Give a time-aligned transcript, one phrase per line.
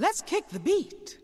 [0.00, 1.18] Let's kick the beat.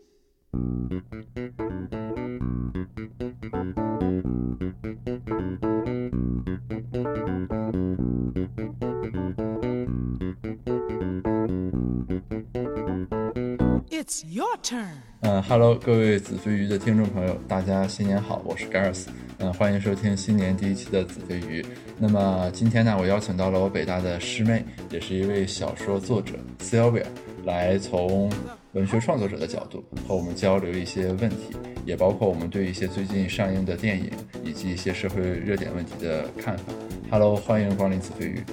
[13.89, 15.01] It's your turn.
[15.21, 19.07] 嗯，Hello，，各位子非鱼的听众朋友，大家新年好，我是 Gareth，
[19.39, 21.65] 嗯，欢迎收听新年第一期的子非鱼。
[21.97, 27.05] 那么今天呢，我邀请到了我北大的师妹，也是一位小说作者 Sylvia，
[27.43, 28.31] 来从
[28.77, 34.11] 文学创作者的角度和我们交流一些问题，也包括我们对一些最近上映的电影
[34.45, 36.65] 以及一些社会热点问题的看法。
[37.09, 38.43] Hello，欢迎光临紫飞鱼。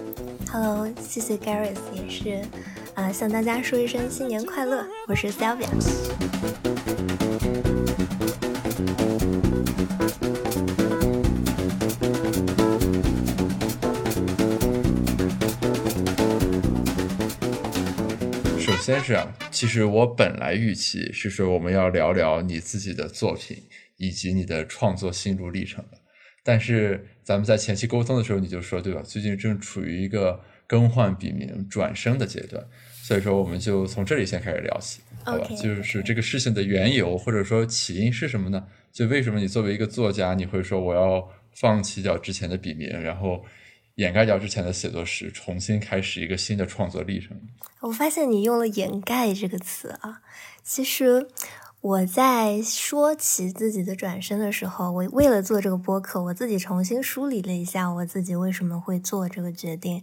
[0.51, 2.41] Hello，谢谢 Gareth，也是
[2.95, 5.69] 啊、向大家说一声新年快乐，我是 Sylvia。
[18.85, 23.57] 先是啊，其实我本来预期是说我们要聊聊你自己的作品
[23.97, 25.97] 以及你的创作心路历程的，
[26.45, 29.01] 但是咱们在前期沟通的时候你就说对吧？
[29.01, 32.63] 最近正处于一个更换笔名、转生的阶段，
[33.03, 38.67] 所以说我们就从这里先开始聊起，好吧就是这个事情的缘由或者说起因是什么呢？
[38.93, 43.43] 就为什么你作为一个作家，你会说我要放弃掉之前的笔名，然后
[43.97, 47.41] 掩盖掉之前的写作史，重新开始一个新的创作历程？
[47.81, 50.21] 我发现你用了“掩盖”这个词啊，
[50.63, 51.29] 其实
[51.81, 60.03] 我在说起自己的转身的时候，我为了做这个播客，我自己重新梳理了一下我自己为什么会做这个决定。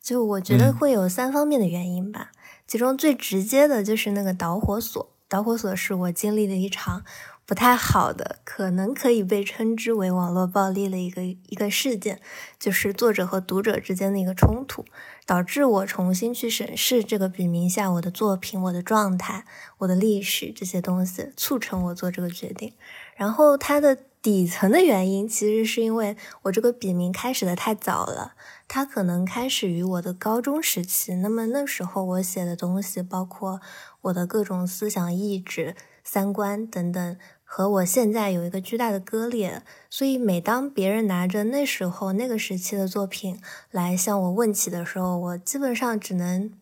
[0.00, 2.30] 就我觉得嗯会有三方面的原因吧，
[2.68, 5.12] 其中最直接的就是那个导火索。
[5.28, 7.02] 导火索是我经历了一场
[7.46, 12.20] 不太好的，可能可以被称之为网络暴力的一个一个事件，
[12.58, 14.84] 就是作者和读者之间的一个冲突。
[15.24, 19.44] 导致我重新去审视这个笔名下我的作品、我的状态、
[19.78, 22.72] 我的历史这些东西，促成我做这个决定。
[23.16, 28.34] 然后它的底层的原因，其实是因为我这个笔名开始的太早了，
[28.68, 31.16] 它可能开始于我的高中时期。
[31.16, 33.60] 那么那时候我写的东西，包括
[34.02, 35.74] 我的各种思想意志、
[36.04, 37.16] 三观等等，
[37.48, 39.62] 和我现在有一个巨大的割裂。
[39.88, 43.40] 所以每当别人拿着那时候那个时期的作品，
[43.70, 46.52] 来向我问起的时候，我基本上只能，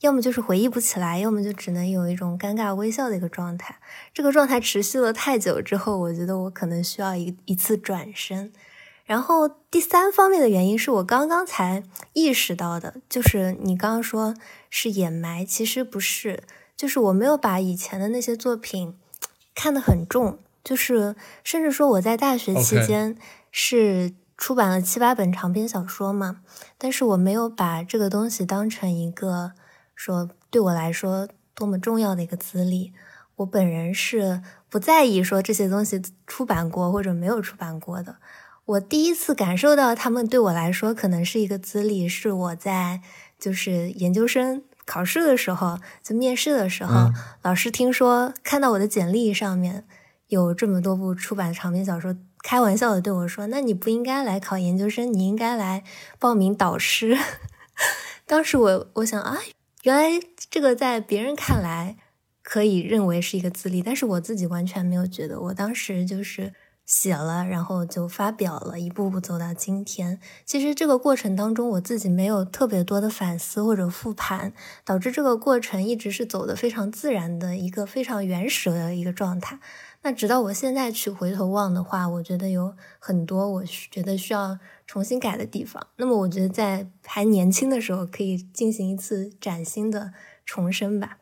[0.00, 3.76] 要么就是回忆不起来，要么就只能有一种尴尬微笑的一个状态。
[4.14, 8.50] 这个状态持续了太久之后，我觉得我可能需要一一次转身。
[9.04, 14.36] 然后第三方面的原因是我刚刚才意识到的，就是你刚刚说
[14.70, 16.44] 是掩埋，其实不是，
[16.76, 18.94] 就是我没有把以前的那些作品
[19.54, 23.16] 看得很重，就是甚至说我在大学期间
[23.50, 26.40] 是出版了七八本长篇小说嘛，
[26.78, 29.52] 但是我没有把这个东西当成一个
[29.94, 32.92] 说对我来说多么重要的一个资历。
[33.36, 38.16] 我本人是不在意说这些东西出版过或者没有出版过的。
[38.66, 43.00] 我第一次感受到他们对我来说可能是一个资历，是我在
[43.38, 49.84] 就是研究生考试的时候，就面试的时候，嗯老师听说看到我的简历上面
[50.26, 55.84] 有这么多部出版的长篇小说，开玩笑的对我说：“那你不应该来考研究生，你应该来
[56.18, 57.16] 报名导师。”
[58.26, 59.38] 当时我我想啊，
[59.84, 61.96] 原来这个在别人看来
[62.42, 65.38] 可以认为是一个资历，但是我自己完全没有觉得。
[65.40, 66.52] 我当时就是
[66.90, 70.18] 写了，然后就发表了，一步步走到今天。
[70.44, 74.52] 其实这个过程当中，我自己没有特别多的反思或者复盘，
[74.84, 79.60] 导致这个过程一直是走的非常自然的一个非常原始的一个状态。
[80.02, 85.86] 那直到我现在去回头望的话，我觉得有很多我觉得需要重新改的地方。
[85.94, 90.12] 那么我觉得在还年轻的时候，可以进行一次崭新的
[90.44, 91.18] 重生吧。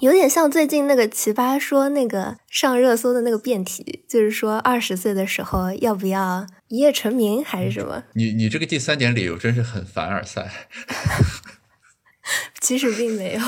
[0.00, 8.04] 有点像最近那个奇葩说那个上热搜的那个辩题，就是说二十岁的时候要不要一夜成名还是什么？
[8.14, 10.68] 你你这个第三点理由真是很凡尔赛。
[12.60, 13.40] 其实并没有。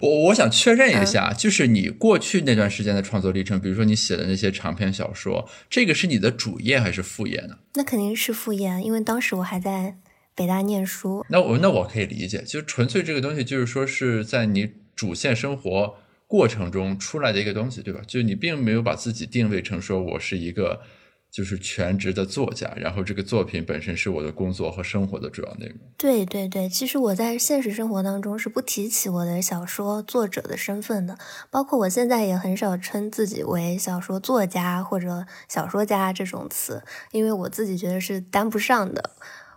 [0.00, 7.58] 我我想确认一下，嗯就是你过去那段时间的创作历程，比如说你写的那些长篇小说，这个是你的主业还是副业呢？
[7.74, 9.96] 那肯定是副业，因为当时我还在
[10.34, 11.24] 北大念书。
[11.30, 15.96] 那我那我可以理解，就纯粹这个东西就是说是在你主线生活
[16.26, 18.00] 过程中出来的一个东西，对吧？
[18.06, 20.80] 就你并没有把自己定位成说我是一个
[21.30, 25.76] 就是全职的作家，然后这个作品本身是我的工作和生活的主要内容。
[25.98, 31.18] 对对对，其实我在现实生活当中是不提起我的小说作者的身份的，
[31.50, 39.10] 包括我现在也很少称自己为小说作家或者小说家这种词，因为我自己觉得是担不上的。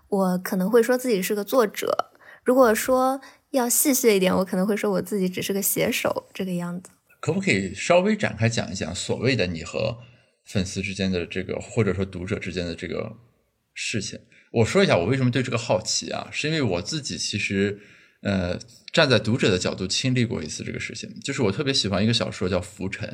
[0.10, 2.12] 我可能会说自己是个作者。
[2.44, 3.19] 如果说
[3.52, 6.90] 要细谑一点，我可能会说我自己只是个写手这个样子。
[7.20, 9.98] 可不可以稍微展开讲一讲所谓的你和
[10.46, 13.16] 粉丝之间的这个，或者说读者之间的这个
[13.74, 14.20] 事情？
[14.52, 17.80] 我说一下我为什么对这个好奇啊，是因为我自己其实
[18.22, 18.58] 呃
[18.94, 23.10] 站在读者的角度亲历过一次这个事情，就是我特别喜欢一个小说叫《浮沉》，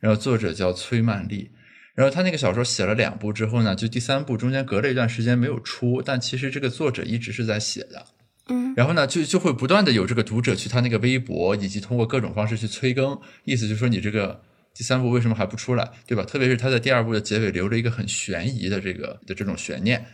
[0.00, 1.50] 然后作者叫崔曼丽。
[1.94, 8.04] 然后他那个小说写了两部之后呢，就第三部中间隔了一段时间没有出，但其实这个作者一直是在写的，
[8.48, 14.42] 嗯，然后呢，就就会不断的有这个读者去他那个微博，以及通过各种方式去催更，意思就是说你这个
[14.74, 16.24] 第三部为什么还不出来，对吧？
[16.24, 20.04] 特别是他在第二部的结尾留着一个很悬疑的这个的这种悬念，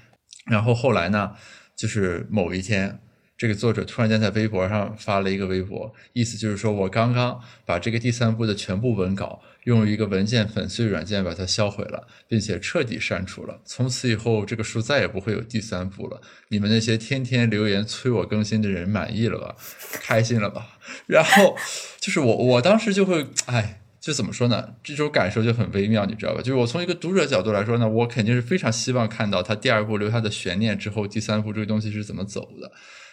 [0.46, 1.32] 然后后来呢，
[1.76, 3.00] 就是某一天。
[3.42, 13.58] 这个作者突然间在微博上发了一个微博，意思就是说我刚刚把这个第三部的全部文稿用一个文件粉碎软件把它销毁了，并且彻底删除了。
[13.64, 16.20] 从此以后，这个书再也不会有第三部了。
[16.50, 19.56] 你们那些天天留言催我更新的人满意了吧？
[19.94, 20.78] 开心了吧？
[21.08, 21.56] 然后
[21.98, 24.74] 就是我，我当时就会，哎，就怎么说呢？
[24.84, 26.38] 这种感受就很微妙，你知道吧？
[26.40, 32.70] 就是我从一个读者角度来说呢，我肯定是非常希望看到他第二部留下的悬念之后，第三部这个东西是怎么走的。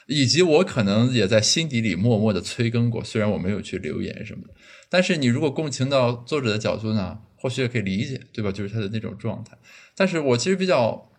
[0.09, 4.53] 以及我可能也在心底里默默的催更过，虽然我没有去留言什么的，
[4.89, 8.51] 但是你如果共情到作者的角度呢，或许也可以理解，对吧？
[8.51, 9.55] 就是他的那种状态。
[9.95, 11.11] 但是我其实比较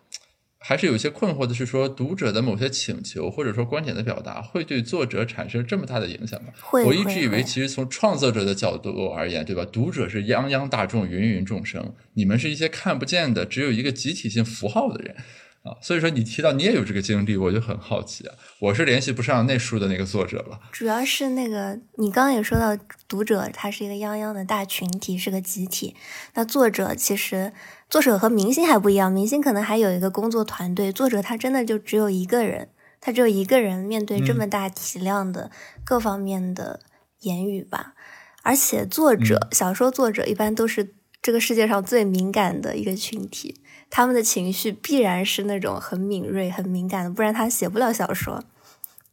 [0.59, 6.49] 还是有些困惑的是，说读者的某些请求或者说观点的表达，会对作者产生这么大的影响吗？
[6.59, 6.83] 会。
[6.83, 9.65] 我一直以为，其实从创作者的角度而言，对吧？
[9.71, 15.15] 读者是泱泱大众、芸芸众生，你们是一些看不见的、只有一个集体性符号的人。
[15.63, 18.33] 啊，所以说你提到你也有这个经历，我就很好奇啊。
[18.59, 22.75] 我是联系不上那书的那个作者了，主要是那个你刚刚也说到，
[23.07, 25.95] 读者他是一个泱泱的大群体，是个集体。
[26.33, 27.53] 那作者其实
[27.89, 32.69] 作者和明星还不一样，明星可能还有一个工作团队，作者他真的就只有一个人，
[32.99, 35.51] 他只有一个人面对这么大体量的
[35.83, 36.79] 各方面的
[37.19, 37.93] 言语吧。
[38.41, 43.60] 而且作者小说作者一般都是这个世界上最敏感的一个群体。
[43.91, 48.41] 他们的情绪必然是那种很敏锐、很敏感的，不然他写不了小说，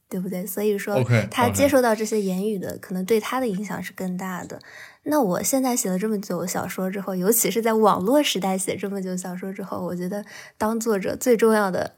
[0.08, 0.46] 对不对？
[0.46, 1.02] 所以说，
[1.32, 4.60] 他接受到这些言语的，可能对他的影响是更大的。
[5.02, 10.24] 那我现在写了这么久小说之后，尤其是在网络时代写这么久小说之后，我觉得
[10.56, 11.96] 当作者最重要的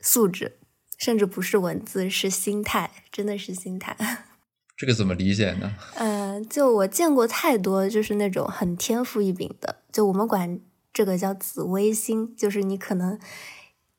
[0.00, 0.58] 素质，
[0.98, 3.96] 甚至不是文字，是心态，真的是心态。
[4.76, 5.74] 这个怎么理解呢？
[5.94, 10.60] 嗯，就我见过太多，就是那种很天赋异禀的，就我们管。
[10.94, 13.18] 这个叫紫微星，就是你可能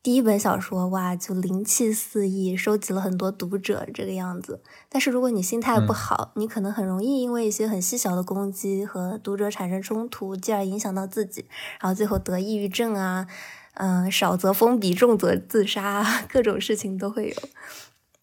[0.02, 4.62] 第一本小说哇就灵气四溢，收集了很多读者这个样子。
[4.88, 11.44] 但是如果你心态不好，你可能很容易因为一些很细小的攻击和读者产生冲突，进而影响到自己，
[11.80, 13.26] 然后最后得抑郁症啊，
[13.74, 17.36] 嗯，少则封笔，重则自杀，各种事情都会有。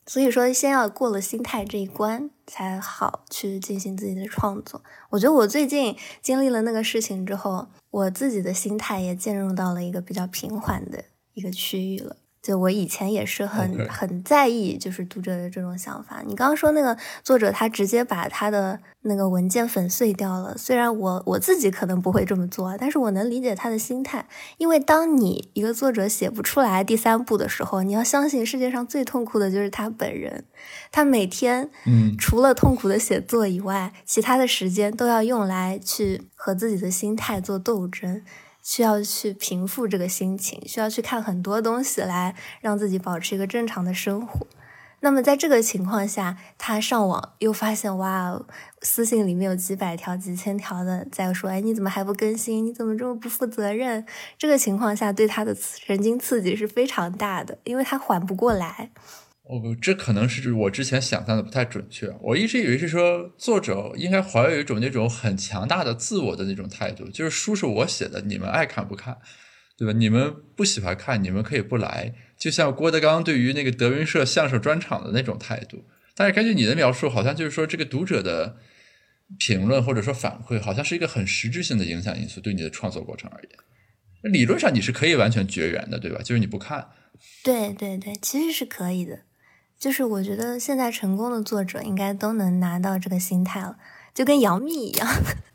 [0.05, 4.83] 所以说，先要过了心态这一关，才好去进行自己的创作。
[5.09, 12.17] 我觉得我最近经历了那个事情之后，我自己的心态也进入到了一个比较平缓的一个区域了。
[12.43, 16.21] 就我以前也是很很在意，就是读者的这种想法。
[16.27, 20.57] 你刚刚说那个作者，他直接把他的那个文件粉碎掉了。
[20.57, 24.27] 虽然我我自己可能不会这么做，但是我能理解他的心态。
[24.57, 30.43] 因为当你一个作者写不出来第三部的时候，你要相信世界上最痛苦的就是他本人。
[30.91, 38.21] 他每天，嗯，除了痛苦的写作以外，其他的时间都要用来去和自己的心态做斗争。
[38.63, 44.47] 需要去平复这个心情，需要去看很多东西来让自己保持一个正常的生活。
[45.01, 48.41] 那么在这个情况下，他上网又发现，哇，
[48.81, 52.65] 私信里面有几百条、几千条的在说，哎，你怎么还不更新？
[52.65, 54.05] 你怎么这么不负责任？
[54.37, 58.91] 这个情况下，对他的神经刺激是非常大的，因为他缓不过来。
[59.43, 62.09] 哦，这可能是我之前想象的不太准确。
[62.21, 69.17] 我一直以为是说作者应该怀有一种那种很强大的自我的那种态度，就是书是我写的，你们爱看不看，
[69.77, 69.91] 对吧？
[69.91, 72.13] 你们不喜欢看，你们可以不来。
[72.37, 75.85] 就像郭德纲对于那个德云社相声专场的那种态度。
[76.15, 78.57] 但是根据你的描述，好像就是说这个读者的
[79.37, 86.21] 评论或者说反馈，好像是一个很实质性的影响因素，对你的创作过程而言，理论上你是可以完全绝缘的，对吧？
[86.21, 86.87] 就是你不看。
[87.43, 89.19] 对对对，其实是可以的。
[89.83, 93.75] 就是我觉得现在成功的作者应该都能拿到这个心态了，
[94.13, 95.05] 就跟杨幂一样，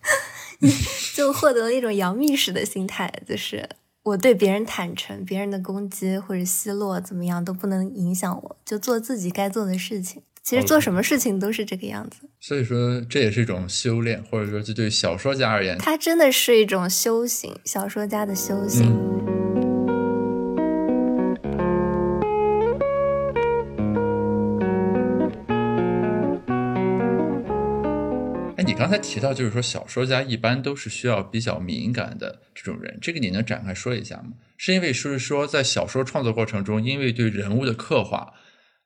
[1.17, 3.67] 就获得了一种杨幂式的心态，就是
[4.03, 10.21] 我对别人坦诚，别人的攻击或者奚落怎么样都不能影响我，就做自己该做的事情。
[10.43, 12.29] 其实做什么事情都是这个样子。
[12.39, 18.87] 所以说这也是一种修炼，或者说这对小说家而言，它真的是一种修行，小说家的修行。
[18.87, 19.48] 哎，
[28.79, 34.35] 刚才提到就是说小说家一般都是需要比较敏感的这种人，这个你能展开说一下吗？
[34.57, 38.33] 是因为是说在小说创作过程中，因为对人物的刻画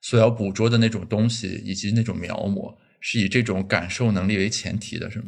[0.01, 5.27] 所要捕捉的那种东西以及那种描摹，是以这种感受能力为前提的，是吗？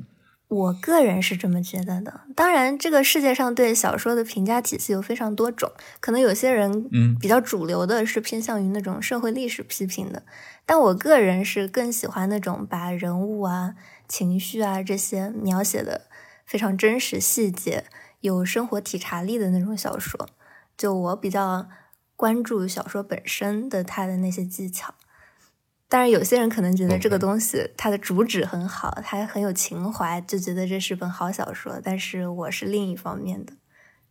[0.48, 2.20] 我个人是这么觉得的。
[2.36, 10.22] 当然，这个世界上对小说的评价体系有非常多种，可能有些人嗯比较主流的是偏向于那种社会历史批评的，
[10.66, 13.74] 但我个人是更喜欢那种把人物啊、
[14.08, 16.08] 情绪啊这些描写的
[16.44, 17.84] 非常真实、细节、
[18.20, 20.28] 有生活体察力的那种小说。
[20.76, 21.68] 就我比较
[22.16, 24.94] 关注小说本身的它的那些技巧。
[25.86, 31.80] 当然，有些人可能觉得这个东西它的主旨很好，它很有情怀，就觉得这是本好小说。
[31.80, 33.52] 但是我是另一方面的，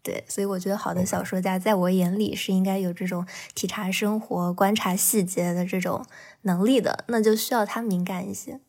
[0.02, 6.06] 对，所以我觉得好的小说家在我眼里是应该有这种体察生活、观察细节的这种
[6.44, 8.62] 能力的，那就需要他敏感一些。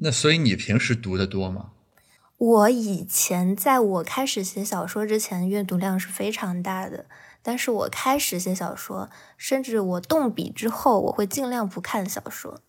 [0.00, 1.70] 那所以你平时读的多吗？
[2.36, 7.06] 我以前在我开始写小说之前，阅读量是非常大的。
[7.42, 12.60] 但是我开始写小说，甚至我动笔之后，我会尽量不看小说，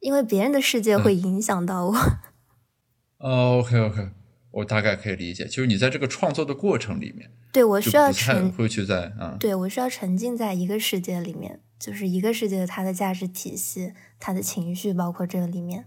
[0.00, 1.96] 因为别人的世界会影响到我。
[3.18, 4.10] 哦，OK OK，
[4.50, 15.86] 我大概可以理解，就是你在这个创作的过程里面，对我需要沉，会去在啊，对我需要沉浸在一个世界里面，就是一个世界的它的价值体系、它的情绪，包括这个里面。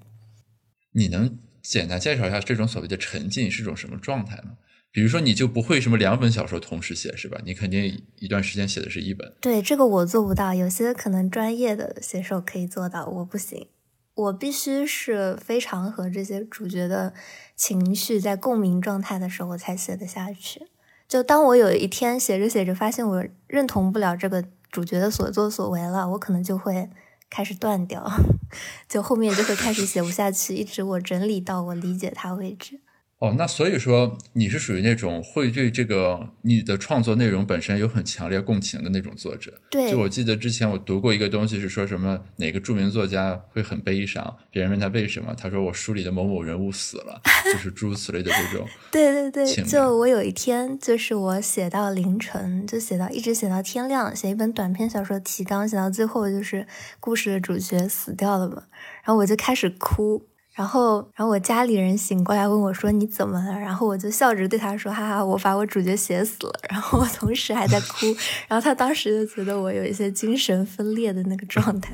[0.92, 4.52] 你能简单介绍一下这种所谓的沉浸是种什么状态吗？
[4.90, 7.40] 比如说，你就不会什么两本小说同时写是吧？
[7.46, 9.32] 你肯定一段时间写的是一本。
[9.40, 13.68] 对这个我做不到，有些可能专业的写手可以做到，我不行。
[14.16, 17.14] 我必须是非常和这些主角的
[17.56, 20.62] 情绪在共鸣状态的时候，我才写得下去。
[21.08, 26.90] 就当我有一天写着写着，发现我认同不了这个主角的所作所为了，我可能就会
[27.30, 28.10] 开始断掉，
[28.88, 32.82] 就后面就会开始写不下去，一直我整理到我理解它为止。
[33.20, 39.52] 哦，那所以说你是属于那种会对这个你的创作内容本身有很强烈共情的那种作者。
[39.72, 47.20] 对，就我记得之前我读过一个东西，是说什么哪个著名作家会很悲伤，别人问他为什么，他说我书里的某某人物死了，
[47.52, 48.68] 就是诸如此类的这种。
[48.92, 56.68] 对对对，就我有一天，就是我写到凌晨，就写到一直写到天亮，写一本短篇小说提纲，写到最后就是
[57.00, 58.66] 故事的主角死掉了嘛，
[59.04, 68.08] 然后我就开始哭，然后然后我家里人醒过来问我说你怎么了，然后我就笑着对他说哈哈，我把我主角写死了，然后我同时还在哭，
[68.50, 71.94] 然后他当时就觉得我有一些精神分裂的那个状态。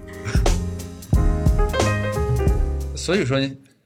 [2.95, 3.37] 所以说，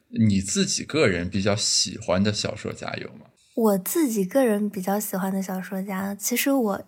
[0.10, 3.26] 你自己个人比较喜欢的小说家有吗？
[3.56, 6.80] 我自己个人比较喜欢的小说家，其实我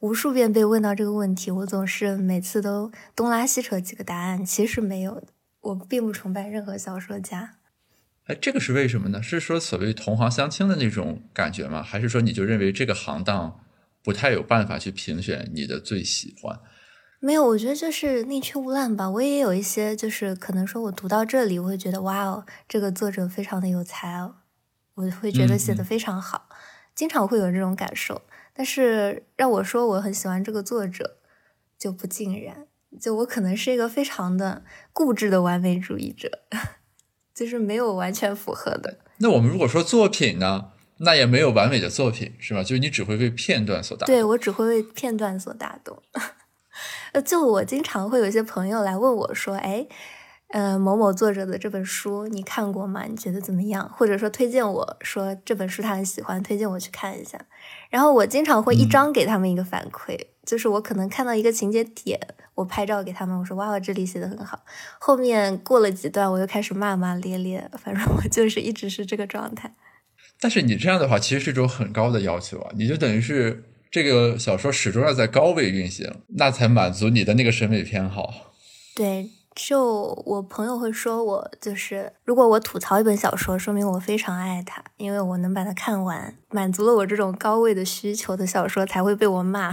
[0.00, 5.26] 无数遍被问到这个问题，我总是每次都东拉西扯几个答案，其实没有的。
[5.64, 7.56] 我并不崇拜任何小说家，
[8.26, 9.22] 哎，这个是为什么呢？
[9.22, 11.82] 是说所谓同行相亲的那种感觉吗？
[11.82, 13.60] 还是说你就认为这个行当
[14.02, 16.60] 不太有办法去评选你的最喜欢？
[17.20, 17.46] 没有。
[17.48, 19.08] 我觉得就是宁缺毋滥吧。
[19.08, 24.36] 我也有一些，就是可能说我读到这里，我会觉得哇哦，这个作者非常的有才哦，
[24.94, 26.50] 我会觉得写的非常好，
[26.94, 28.20] 经常会有这种感受。
[28.52, 31.16] 但是让我说我很喜欢这个作者，
[31.78, 32.66] 就不尽然。
[33.00, 36.40] 就我可能是一个非常的固执的完美主义者，
[37.34, 38.98] 就是没有完全符合的。
[39.18, 42.62] 那我们如果说作品呢，那也没有完美的作品，是吧？
[42.62, 44.14] 就是你只会被片段所打动。
[44.14, 46.02] 对我只会为片段所打动。
[47.12, 49.86] 呃，就我经常会有一些朋友来问我说：“哎，
[50.48, 53.04] 呃，某某作者的这本书你看过吗？
[53.04, 57.40] 你觉得怎么样？”或者说推荐我说这本书他很喜欢，推荐我去看一下。
[57.90, 62.20] 然后我经常会一张给他们一个反馈，就是我可能看到一个情节点，
[62.54, 64.64] 我拍照给他们，我说：“哇，哇这里写的很好。”
[65.00, 69.74] 后面过了几段，我又开始骂骂咧咧，反正我就是一直是这个状态。
[70.40, 72.70] 但是你这样的话，其实是一种很高的要求啊！
[72.76, 78.52] 你就等于是这个小说始终要在高位运行，那才满足你的那个审美偏好。
[78.94, 89.72] 对，就我朋友会说我就是，如果我吐槽一本小说，说明我非常爱它，因为我能把它看完，满足了我这种高位的需求的小说才会被我骂。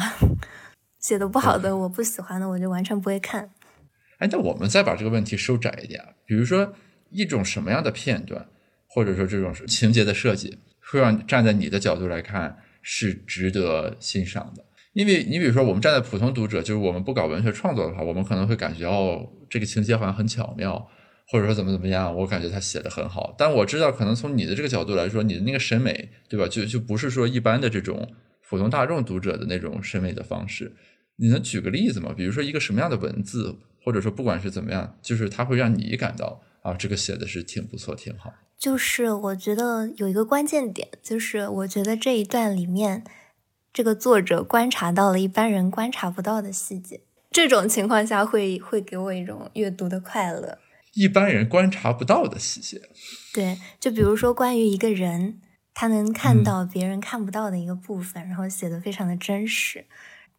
[1.00, 3.50] 写的不好的，我不喜欢的，我就完全不会看。
[4.20, 6.74] 哎，那我们再把这个问题收窄一点，比如说
[7.10, 8.48] 一种什么样的片段，
[8.88, 14.64] 或者说这种情节的设计，会让站在你的角度来看是值得欣赏的。
[14.94, 20.86] 因为你比如说，我们站在普通读者，就是我们不搞文学创作的话，我们可能会感觉哦，这个情节好像很巧妙，
[21.30, 23.34] 或者说怎么怎么样，我感觉他写的很好。
[23.38, 26.48] 但我知道，可能从你的这个角度来说，你的那个审美，对吧？
[26.48, 28.06] 就就不是说一般的这种
[28.50, 30.76] 普通大众读者的那种审美的方式。
[31.16, 32.14] 你能举个例子吗？
[32.16, 38.34] 比如说一个什么样的文字，或者说不管是怎么样，就是它会让你感到啊，这个写的是挺不错、挺好。
[38.58, 43.04] 就是我觉得有一个关键点，就是我觉得这一段里面，
[43.74, 47.02] 这个作者观察到了一般人观察不到的细节，
[47.32, 50.58] 这种情况下会会给我一种阅读的快乐。
[50.94, 52.82] 一般人观察不到的细节，
[53.34, 55.40] 对，就比如说关于一个人，
[55.74, 59.86] 他能看到别人看不到的一个部分，然后写的非常的真实，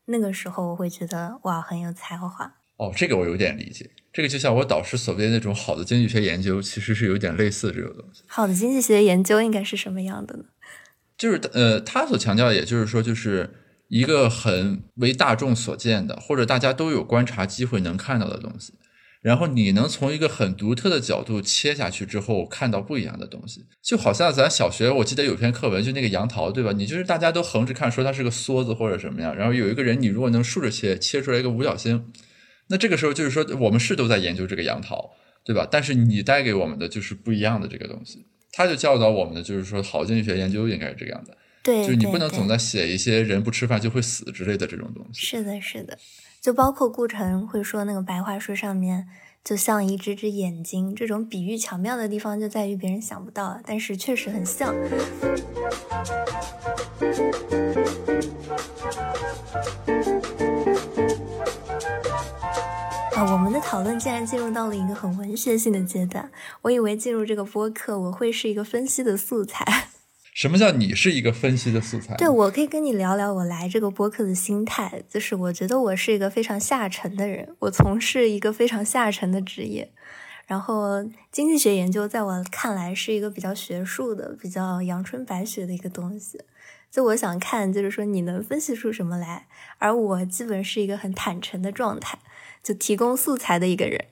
[0.05, 2.29] 那个时候我会觉得哇，很有才华。
[2.77, 3.89] 哦，这个我有点理解。
[4.12, 8.23] 这个就像我导师所谓的那种好的经济学研究，其实是有点类似这种东西。
[8.27, 10.45] 好的经济学研究应该是什么样的呢？
[11.23, 13.49] 就是呃，他所强调，也就是说，就是
[13.87, 18.73] 一个很为大众所见的，或者大家都有观察机会能看到的东西。
[19.21, 23.64] 然后你能从一个很独特的角度切下去之后，看到不一样的东西。
[23.81, 26.73] 就好像咱小学，我记得有篇课文，就那个杨桃，对吧？
[26.73, 29.37] 你就是大家都横着看，说它是个梭子或者什么样。
[29.37, 32.11] 然后有一个人，你如果能竖着切，切出来一个五角星。
[32.67, 35.12] 那这个时候就是说，我们是都在研究这个杨桃，
[35.45, 35.69] 对吧？
[35.71, 38.26] 但是你带给我们的就是不一样的这个东西。
[38.53, 45.27] 他就教导我们的就是说，好经济学研究应该是这样的，对，就是你不能总在写一些人不吃饭就会死之类的这种东西。
[45.27, 45.99] 是的，是的，
[46.41, 49.09] 就包括顾城会说那个白桦树上面
[49.43, 54.75] 就像一只只眼睛，这种比喻巧妙的地方就在于别人想不到，但是确实很像。
[63.31, 66.29] 我们的讨论竟然进入到了一个很文学性的阶段。
[66.61, 69.64] 我以为进入这个播客，我会是一个分析的素材。
[70.35, 72.17] 什么叫你是一个分析的素材？
[72.17, 75.05] 对，我可以跟你聊聊我来这个播客的心态。
[75.09, 79.93] 就是我觉得我是一个非常下沉的人，我从事一个非常下沉的职业。
[80.47, 86.41] 然后经济学研究在我看来是一个比较学术的、比较阳春白雪的一个东西。
[86.91, 89.47] 就我想看，就是说你能分析出什么来，
[89.79, 92.19] 而我基本是一个很坦诚的状态。
[92.62, 94.04] 就提供素材的一个人，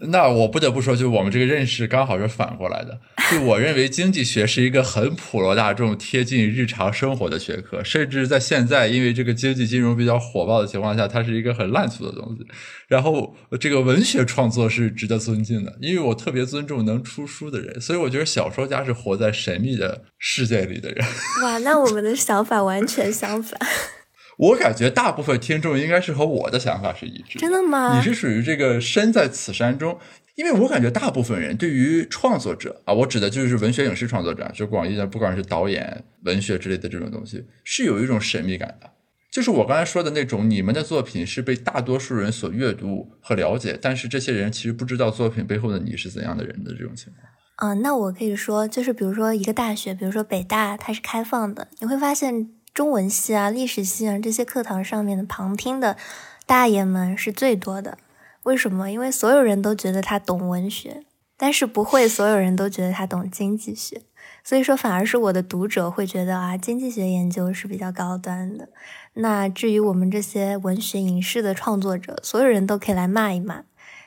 [0.00, 3.00] 那我不得不说，就我们这个认识刚好是反过来的。
[3.30, 12.46] 就我认为经济学是一个很普罗大众、贴近日常生活的学科，甚至在现在，因为这个经济金融比较火爆的情况下，它是一个很烂俗的东西。
[12.86, 21.04] 然后，这个文学创作是值得尊敬的，因为我特别尊重能出书的人，所以我觉得小说家是活在神秘的世界里的人。
[21.42, 23.60] 哇，那我们的想法完全相反。
[24.38, 27.38] 我感觉大部分听众应该是和我的想法是一致。
[27.40, 27.96] 真的吗？
[27.96, 29.98] 你是属于这个身在此山中，
[30.36, 38.88] 因为我感觉大部分人对于创作者啊，我指的就是文学影视创作者，就广义的，不管是导演、文学之类的这种东西，是有一种神秘感的。
[39.32, 47.74] 就是我刚才说的那种，你们的作品是被大多数人所阅读和了解，但是这些人其实不知道作品背后的你是怎样的人的这种情况。
[47.74, 52.50] 嗯，那我可以说，就是比如说一个大学，比如说北大，它是开放的，你会发现。
[52.78, 55.96] 中文系啊、历史系啊这些课堂上面的旁听的
[56.46, 57.98] 大爷们是最多的。
[58.44, 58.88] 为什么？
[58.88, 61.02] 因为所有人都觉得他懂文学，
[61.36, 64.02] 但是不会所有人都觉得他懂经济学。
[64.44, 68.68] 所以说，反而是我的读者会觉得啊，经济学研究是比较高端的。
[69.14, 73.64] 那至于我们这些文学影视的创作者，所有人都可以来骂一骂。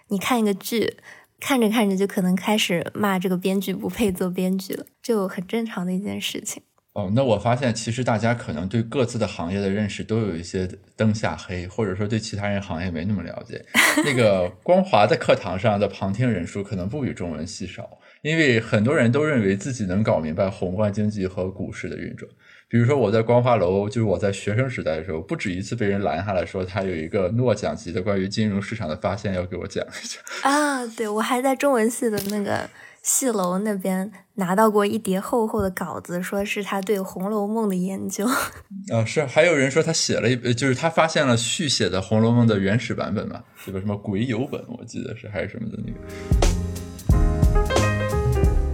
[0.07, 0.95] 你看一个剧，
[1.41, 6.63] 看着看着就可能开始骂这个编剧不配做编剧了，就很正常的一件事情。
[6.93, 13.63] 哦，那我发现其实大家可能对各自的行业的认识都有一些灯下黑，或者说对其他人行业没那么了解。
[14.04, 22.30] 那个 光华的课堂上的旁听人数可能不比中文系少，因为很多人都认为自己能搞明白宏观经济和股市的运转。
[22.67, 30.19] 比如说我在光华楼，就是我在学生时代的时候，不止一次被人拦下来说他有一个诺奖级的关于金融市场的发现要给我讲一下。
[30.43, 32.69] 啊，对我还在中文系的那个。
[33.01, 38.27] 戏楼那边拿到过一叠厚厚的稿子，说是他对《红楼梦》的研究。
[38.93, 43.43] 啊，是还有人说他写了一，就是他发现了续写的《红楼梦》的原始版本嘛？
[43.65, 45.97] 这个什么鬼友本，我记得是还是什么的那个。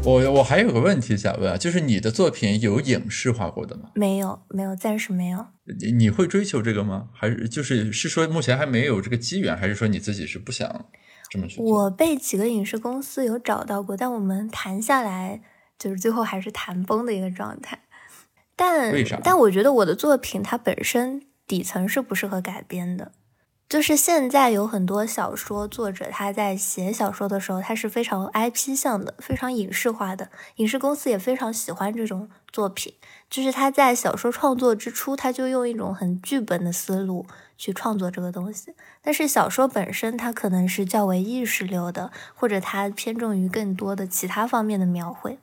[0.03, 3.91] 我我还有个问题想问啊，就是你的作品有影视化过的吗？
[3.93, 5.45] 没有，没有，暂时没有。
[5.79, 7.07] 你你会追求这个吗？
[7.13, 10.85] 还是就是是说目前还没有这个机缘，还是说你自己是不想？
[11.57, 15.41] 我被几个影视公司有找到过，但我们谈下来
[15.77, 17.83] 就是最后还是谈崩的一个状态。
[18.55, 18.93] 但？
[19.23, 23.11] 但我觉得我的作品它本身底层是不适合改编的。
[23.69, 30.29] 就是现在有很多小说作者，他在写小说的时候，他是非常 IP 向的，非常影视化的。
[30.55, 32.93] 影视公司也非常喜欢这种作品。
[33.29, 37.25] 就是他在小说创作之初，他就用一种很剧本的思路
[37.57, 38.73] 去创作这个东西。
[39.01, 45.37] 但是小说本身，它可能是较为意识流的，或者它偏重于更多的其他方面的描绘，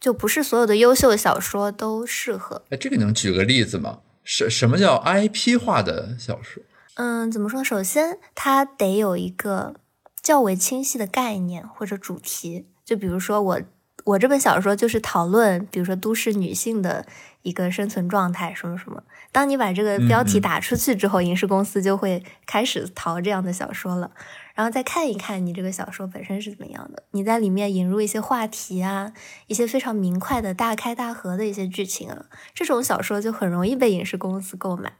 [0.00, 2.64] 就不是所有的优秀小说都适合。
[2.70, 4.00] 哎，这个能举个例子吗？
[4.24, 6.60] 什什么叫 IP 化的小说？
[6.94, 7.64] 嗯，怎么说？
[7.64, 9.74] 首先，它得有一个
[10.22, 12.66] 较为清晰的概念或者主题。
[12.84, 13.60] 就比如说，我
[14.04, 17.06] 我这本小说就是讨论，比如说都市女性的
[17.42, 19.02] 一个生存状态，什么什么。
[19.30, 24.10] 当你把这个标题打出去之后，影视公司就会开始淘这样的小说了，
[24.54, 29.14] 然后再看一看你这个小说本身是怎么样的，你在里面引入一些话题啊，
[29.46, 34.92] 一些非常明快的大开大合的一些剧情啊，这种小说就很容易被影视公司购买，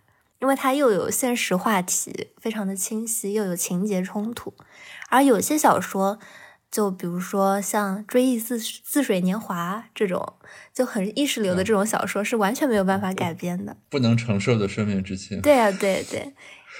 [0.43, 4.53] 因为它又有现实话题，非常的清晰，又有情节冲突，
[5.09, 6.19] 而有些小说。
[6.71, 10.37] 就比如说像《追忆似似水年华》这种
[10.73, 15.39] 就很意识流的这种小说，是完全没有办法改编的，不能承受的生命之轻。
[15.43, 16.33] 对啊，对对，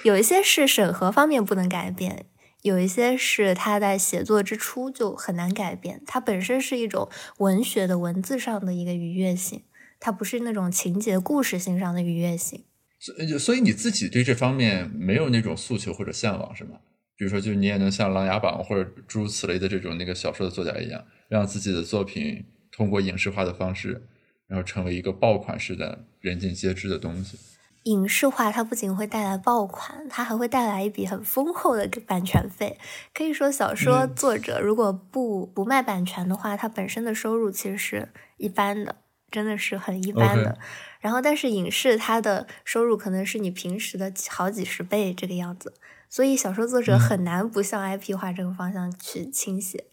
[0.03, 2.25] 有一些是审核方面不能改变，
[2.63, 6.01] 有一些是他在写作之初就很难改变。
[6.07, 9.61] 它本身是一种文学的文字上的一个愉悦性，
[9.99, 12.65] 它不是那种情节故事性上的愉悦性。
[13.03, 16.77] 所所以你自己对这方面没有那种诉求或者向往，是吗？
[17.17, 24.01] 比如说，就你也能像《琅琊榜》或者诸如此类的这种那个小说的作家一样，让自己的作品通过影视化的方式，
[24.47, 27.37] 然后成为一个爆款式的人尽皆知的东西。
[27.83, 32.77] 影视化它不仅会带来爆款，它还会带来一笔很丰厚的版权费。
[33.13, 38.95] 可以说，小说作者如果不不卖版权的话，他本身的收入其实是一般的，
[39.33, 40.57] 真的是很一般的。
[41.01, 45.73] 然后，但是影视它的收入可能是你平时的好几十倍这个样子。
[46.07, 49.85] 所以小说作者很难不向 IP 化这个方向去倾斜。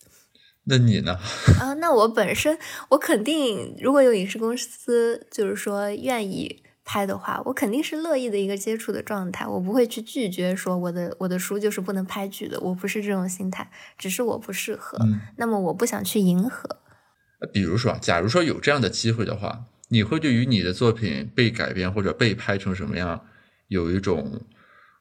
[0.65, 1.19] 那你呢？
[1.59, 2.59] 啊，那我本身
[2.91, 9.47] 我肯定，如果有影视公司就是说愿意拍的话，我肯定是乐意的一个接触的状态。
[9.47, 14.99] 我不会去拒绝说我的我的书就是不能拍剧的，我不是这种心态，只是我不适合。
[15.37, 16.77] 那么我不想去迎合。
[17.53, 23.27] 比如说，假如说有这样的机会的话，你会对于你的作品被改编或者被拍成什么样
[23.69, 24.41] 有一种？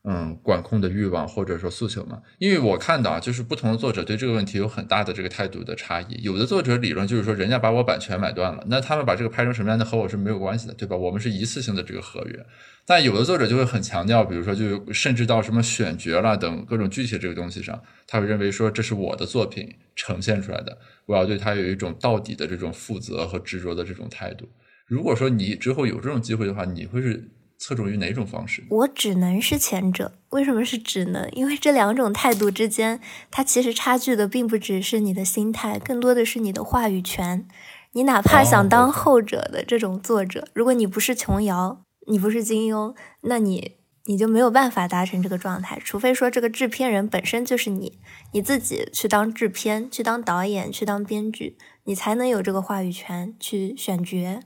[0.05, 6.17] 嗯，管控的欲望或者说诉求嘛，因为我看到啊，就是不同的作者对这个问题有很大的这个态度的差异。
[6.23, 10.95] 有的作者理论就是说，人家把我版权买断了，那他们把这个拍成什么样的和我是没有关系的，对吧？
[10.95, 12.45] 我们是一次性的这个合约。
[12.85, 20.77] 但有的作者就会很强调，比如说，就甚至到什么选角了等各种具体这个东西上，他会认为说这是我的作品呈现出来的，
[21.09, 24.47] 我要对他有一种到底的这种负责和执着的这种态度。
[24.85, 27.31] 如果说你之后有这种机会的话，你会是？
[27.61, 28.63] 侧重于哪种方式？
[28.69, 30.13] 我只能是前者。
[30.29, 31.29] 为什么是只能？
[31.33, 37.45] 因为这两种态度之间，它其实差距的并不只是你的心态，更多的是你的话语权。
[37.91, 43.73] 你哪怕想当后者的这种作者，如果你不是琼瑶，你不是金庸，那你
[44.09, 45.79] 你就没有办法达成这个状态。
[45.85, 47.99] 除非说这个制片人本身就是你，
[48.33, 54.41] 你自己去当制片，去当导演，去当编剧，你才能有这个话语权去选角。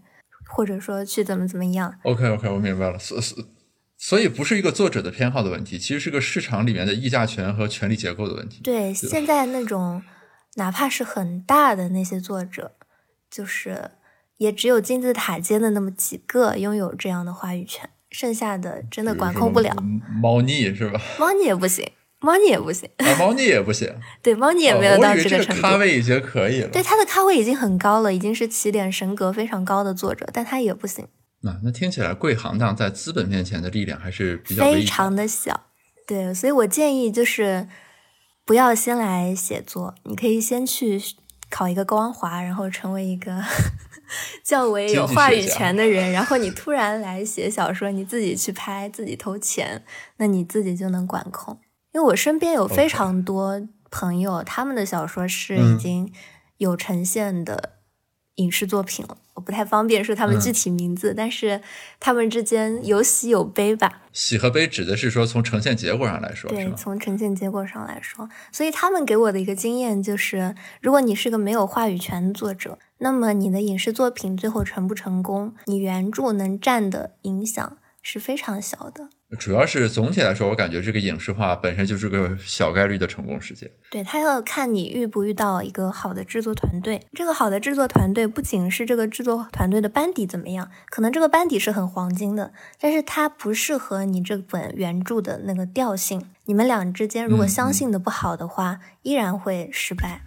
[0.45, 2.99] 或者说去怎么怎么样？OK OK，我明白了。
[2.99, 3.43] 所所
[3.97, 8.61] 所以不是一个作者的偏好的问题，其实是个市场里面的议价权和权力结构的问题。
[8.61, 10.03] 对，现在那种
[10.55, 12.75] 哪怕是很大的那些作者，
[13.31, 13.91] 就是
[14.37, 19.75] 也只有金字塔尖的那么几个拥有这样的话语权，剩下的真的管控不了。
[20.21, 21.01] 猫腻是吧？
[21.19, 21.85] 猫腻也不行。
[22.21, 23.93] 猫腻也不行，猫腻也不行。
[24.21, 25.61] 对，猫腻也没有到这个程度。
[25.61, 26.69] 咖位已经可以了。
[26.69, 31.05] 对，他的咖位已经很高了，已经是起点神格非常高的作者，但他也不行。
[31.41, 35.65] 那那听起来贵行当在资本面前的力量还是比较非常的小。
[36.07, 37.67] 对，所以我建议就是
[38.45, 40.97] 不要先来写作，你可以先去
[41.53, 43.39] 考一个光华，然后成为一个
[44.43, 49.83] 较为有话语权的人，然后你突然来写小说，你自己去拍，自己投钱，
[50.17, 51.59] 那你自己就能管控。
[51.91, 53.61] 因为我身边有非常多
[53.91, 56.11] 朋友，他们的小说是已经
[56.57, 57.72] 有呈现的
[58.35, 59.17] 影视作品了。
[59.35, 61.59] 我不太方便说他们具体名字，但是
[61.99, 64.03] 他们之间有喜有悲吧。
[64.11, 68.29] 喜和悲指的是说从呈现结果上来说，对，从呈现结果上来说。
[68.51, 79.09] 所以他们给我的一个经验就是，如果你是个没有话语权的作者，那么你的影视作品最后成不成功，你原著能占的影响是非常小的。
[79.39, 83.71] 主要是总体来说，我感觉这个影视化本身就是个小概率的成功事件。
[83.89, 87.01] 对它要看你遇不遇到一个好的制作团队。
[87.13, 96.29] 这个好的制作团队不仅是这个制作团队的班底怎么样，可能这个班底是很黄金的，但是它不适合你这本原著的那个调性。
[96.45, 100.21] 你们俩之间如果相信的不好的话，依然会失败。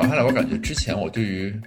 [0.00, 1.60] 聊下来，我感觉之前我对于。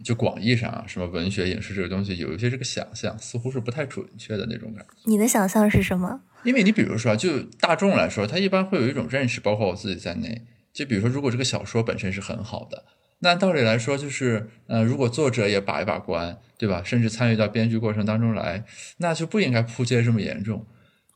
[0.00, 4.94] 就广义上啊，什么文学、影视这个东西，有一些这个想象，似乎是不太准确的那种感觉。
[5.02, 6.20] 你的想象是什么？
[6.44, 10.42] 因为你比如说，就大众来说，他一般会有一种认识，包括我自己在内。
[10.72, 12.84] 就比如说，如果这个小说本身是很好的，
[13.18, 16.80] 那按道理来说，就是，呃，如果作者也把一把关，对吧？
[16.84, 18.64] 甚至参与到编剧过程当中来，
[18.98, 20.64] 那就不应该扑街这么严重。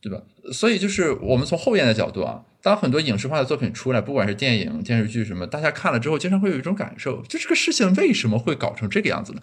[0.03, 0.21] 对吧？
[0.51, 9.41] 所以就是我们从后边的角度啊，当很多影视化的作品出来，不管是电影、电视剧什么，大家看了之后，经常会有一种感受，就这个事情为什么会搞成这个样子呢？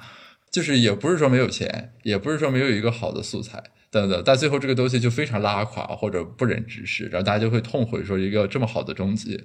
[0.51, 9.43] 就是也不是说没有钱，也不是说没有一个好的素材等等，但最后这个东西就非常拉垮或者不忍直视，然后大家就会痛悔说一个这么好的终极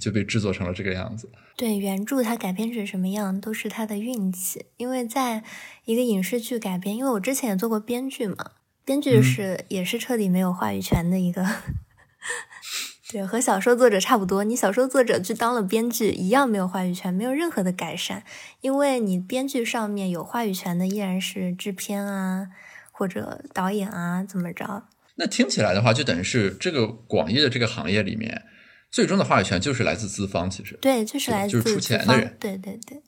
[0.00, 1.30] 就被制作成了这个样子。
[1.56, 5.44] 对原著它改编成什么样都是它的运气，因为在
[5.84, 8.52] 一个影视剧改编，因为我之前也做过编剧嘛。
[8.86, 11.44] 编剧是也是彻底没有话语权的一个，
[13.10, 14.44] 对，和小说作者差不多。
[14.44, 18.22] 你小说作者去当了编剧，一样没有话语权，没有任何的改善。
[18.60, 22.46] 因为你编剧上面有话语权的依然是制片啊，
[22.92, 24.84] 或者导演啊，怎么着？
[25.16, 28.44] 那听起来的话，就等于是这个广义的这个行业里面，
[28.92, 33.02] 最终的话语权就是来自资方，其实对，就是来自就是出钱的人，对对对，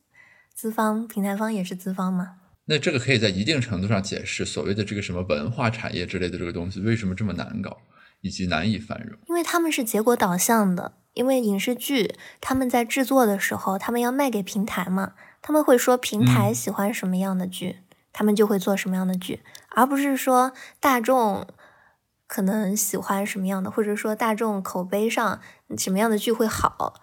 [0.53, 2.37] 资方平台方也是资方嘛。
[2.71, 7.79] 那这个可以在一定程度上解释所谓的这个什么文化产业之类的这个东西为什么这么难搞，
[8.21, 9.19] 以及难以繁荣。
[9.27, 17.79] 因为他们是结果导向的，因为影视剧他们在制作的时候，他们要卖给平台嘛，他们会说平台喜欢什么样的剧，
[18.13, 21.47] 他们就会做什么样的剧，而不是说大众
[22.27, 25.41] 可能喜欢什么样的，或者说大众口碑上
[25.79, 27.01] 什么样的剧会好。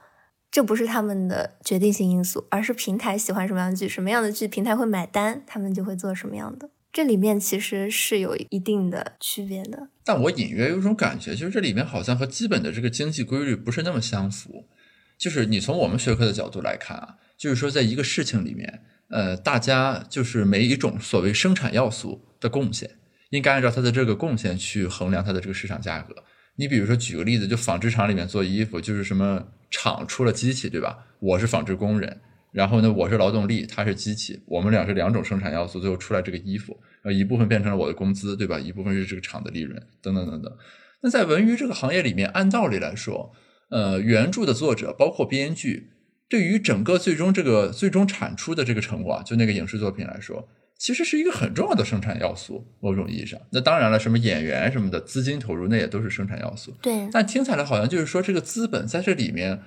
[0.56, 6.70] 这不是他们的决定性因素，而是平台喜欢什么样的剧，什么样的剧平台会买单，他们就会做什么样的。
[6.94, 9.90] 这里面其实是有一定的区别的。
[10.06, 14.70] 但我隐约有种感觉，就是这里面好像和基本的这个经济规律不是那么相符。
[15.18, 22.92] 就是你从我们学科的角度来看啊，就是说在一个事情里面，呃，大家就是每一种所谓生产要素的贡献，
[23.32, 26.24] 应该按照它的这个贡献去衡量它的这个市场价格。
[26.56, 29.48] 你比如说举个例子，就纺织厂里面做衣服，就是什么。
[29.72, 31.06] 厂出了机器，对吧？
[31.20, 32.22] 我是纺织工人，
[32.54, 38.58] 然后呢，我是劳动力，他是机器，我们俩是两种生产要素，最后出来这个衣服，呃，一部分变成了我的工资，对吧？
[38.58, 40.58] 一部分是这个厂的利润，等等等等。
[41.02, 43.34] 那在文娱这个行业里面，按道理来说，
[43.70, 45.90] 呃，原著的作者包括编剧，
[46.30, 50.48] 对于整个最终这个最终产出的这个成果，就那个影视作品来说。
[50.78, 53.40] 其实是一个很重要的生产要素，某种意义上。
[53.52, 56.74] 那当然了，什么演员什么的，资金投入那也都是生产要素。
[56.82, 57.10] 对。
[57.12, 59.62] 但听起来好像就是说，这个资本在这里面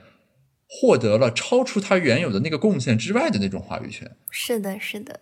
[0.69, 4.15] 获得了超出它原有的那个贡献之外的那种话语权。
[4.31, 5.21] 是的，是的。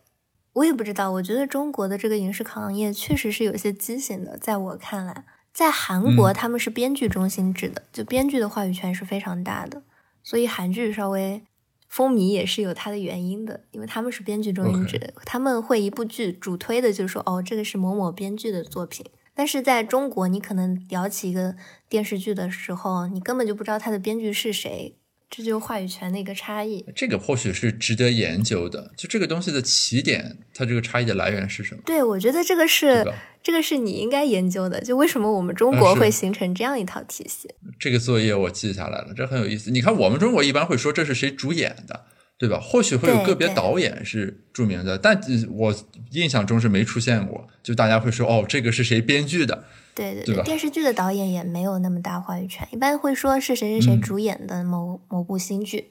[0.54, 4.36] 我也不知道，我觉得中国的这个影视行业确实是有些畸形的。
[4.36, 9.82] 在我看来，在韩国他们是编剧中心制的，就编剧的话语权是非常大的，
[10.24, 11.42] 所以韩剧稍微。
[11.88, 19.06] 风靡也是有它的原因的，因为他们是编剧中心制，他们会一部剧主推的，就是说，哦，这个是某某编剧的作品。
[19.34, 21.56] 但是在中国，你可能聊起一个
[21.88, 24.96] 电视剧的时候，你根本就不知道他的编剧是谁。
[25.28, 28.92] 这就是话语权的一个差异，这个或许是值得研究的。
[28.96, 31.82] 就这个东西的起点，它这个差异的来源是什么？
[31.84, 33.04] 对，我觉得这个是
[33.42, 34.80] 这个是你应该研究的。
[34.80, 37.48] 就为什么我们中国会形成这样一套体系？
[37.78, 39.70] 这个作业我记下来了，这很有意思。
[39.70, 42.06] 你看，我们中国一般会说这是谁主演的，
[42.38, 42.60] 对吧？
[42.60, 45.74] 或许会有个别导演是著名的，但我
[46.12, 47.48] 印象中是没出现过。
[47.64, 49.64] 就大家会说，哦，这个是谁编剧的？
[49.96, 55.90] 对对对，电视剧的导演也没有那么大话语权，一般会说是谁谁谁主演的某某部新剧，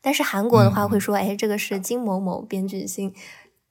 [0.00, 3.14] 但是韩国的话会说，哎，这个是金某某编剧新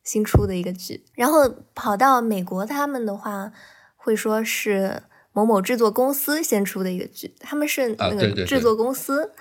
[0.04, 3.52] 新出的一个剧，然后跑到美国，他们的话
[3.96, 9.34] 会说是某某制作公司先出的一个剧，他们是那个制作公司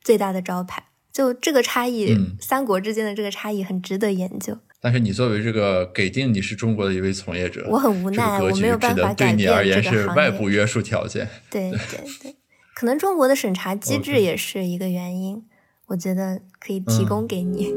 [0.00, 0.84] 最大的招牌，
[1.16, 4.54] 就这个差异，三国之间的这个差异很值得研究。
[4.82, 11.26] 但是你作为这个给定你是中国的一位从业者，我很无奈，我没有办法改变对你而言是外部约束条件。
[11.50, 12.36] 对 对对，
[12.74, 15.42] 可能中国的审查机制也是一个原因，
[15.86, 17.72] 我觉得可以提供给你。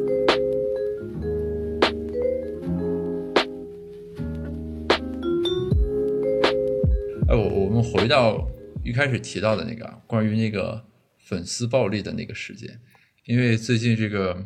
[7.30, 8.46] 哎，我我们回到
[8.84, 10.84] 一开始提到的那个关于那个
[11.18, 12.82] 粉丝暴力的那个事件，
[13.30, 14.46] 因为最近这个。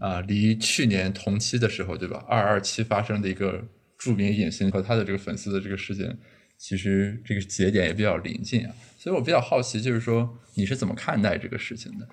[0.00, 2.24] 啊，离去年同期的时候，对吧？
[2.28, 3.60] 二二七发生的一个
[3.98, 6.16] 著名影星和他的这个粉丝的这个事件，
[6.56, 8.72] 其实这个节点也比较临近啊。
[8.96, 12.06] 所以我比较好奇，就是说你是怎么看待这个事情的？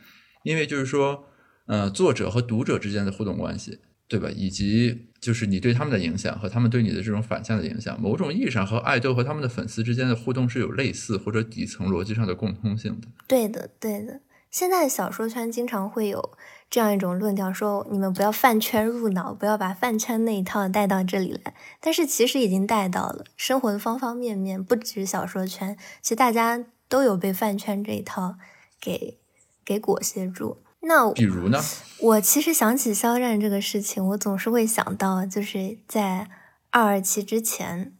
[0.43, 1.25] 因为就是说，
[1.67, 4.31] 呃，作者和读者之间的互动关系，对吧？
[4.35, 13.07] 以及就是你对他们的影响和他们对你的这种反向的影响，某种意义上和爱豆和他们的粉丝之间的互动是有类似或者底层逻辑上的共通性的。
[13.27, 14.21] 对的，对的。
[14.55, 16.31] 现在小说圈经常会有。
[16.69, 21.53] 这样一种论调说，你们不要饭圈入脑，不要把饭圈那一套带到这里来。
[21.81, 28.35] 但是其实已经带到了生活的方方面面，不止小说圈，其实大家都有被饭圈这一套
[28.79, 29.19] 给
[29.65, 30.59] 给裹挟住。
[30.79, 31.61] 那比如呢？
[31.99, 36.29] 我其实想起肖战这个事情，我总是会想到，就是在
[36.69, 37.93] 二二七之前，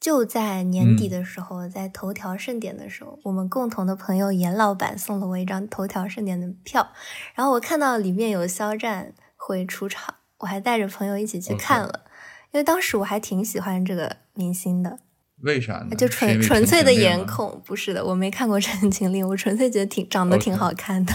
[0.00, 6.92] 就在年底的时候，在头条盛典的时候，我们共同的朋友严老板送了我一张头条盛典的票，
[7.34, 12.04] 然后我看到里面有肖战会出场，我还带着朋友一起去看了
[12.52, 15.00] 因为当时我还挺喜欢这个明星的。
[15.42, 15.94] 为啥呢？
[15.94, 21.12] 就纯纯粹的颜控，不是的，我没看过《陈情令》，我纯粹觉得挺长得挺好看的。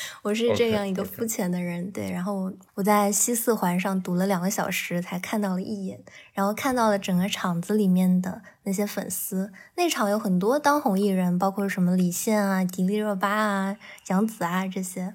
[0.22, 2.10] 我是这样一个肤浅的人，对。
[2.10, 6.00] 然后我在西四环上堵了两个小时才看到了一眼，
[6.32, 9.52] 然后看到了整个场子里面的那些粉丝。
[9.76, 13.76] 那场有很多当红艺人，包括什么李现啊、迪丽热巴啊、
[14.08, 15.14] 杨紫啊这些，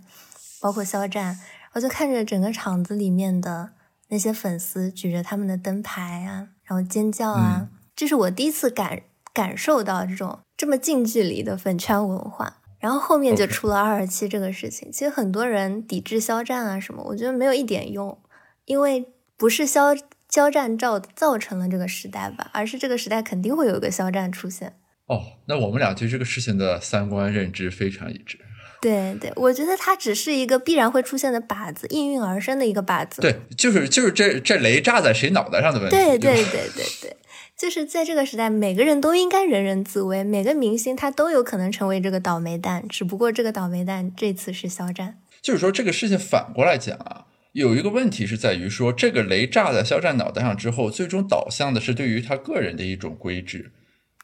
[0.62, 1.40] 包括肖战。
[1.74, 3.72] 我就看着整个场子里面的
[4.10, 9.02] 那些粉丝举着他们的灯牌啊，然后尖叫啊，这是我第一次感
[9.34, 12.58] 感受到这种这么近距离的粉圈文化。
[12.84, 18.22] 然后后面就出了二十七这个事情，其实很多人抵制肖战啊什么，我觉得没有一点用，
[18.66, 19.06] 因为
[19.38, 19.96] 不是肖
[20.28, 24.74] 肖战造造成了这个时代吧，而是这个时代肯定会有一个肖战出现。
[25.06, 28.38] 哦，那我们俩对这个事情的三观认知非常一致。
[28.82, 33.22] 对对，我觉得它只是一个必然会出现的靶子，应运而生的一个靶子。
[33.22, 35.96] 对，就是就是这这雷炸在谁脑袋上的问题。
[35.96, 37.18] 对对对对对。
[37.56, 40.24] 就是在这个时代，每个人都应该人人自危。
[40.24, 45.20] 每个明星他都有可能成为这个倒霉蛋，只不过这个倒霉蛋这次是肖战。
[45.42, 53.72] 就是说，这个事情反过来讲啊，有一个问题是在于说，这个雷炸在肖战脑袋上之后，最终导向的是对于他个人的一种规制，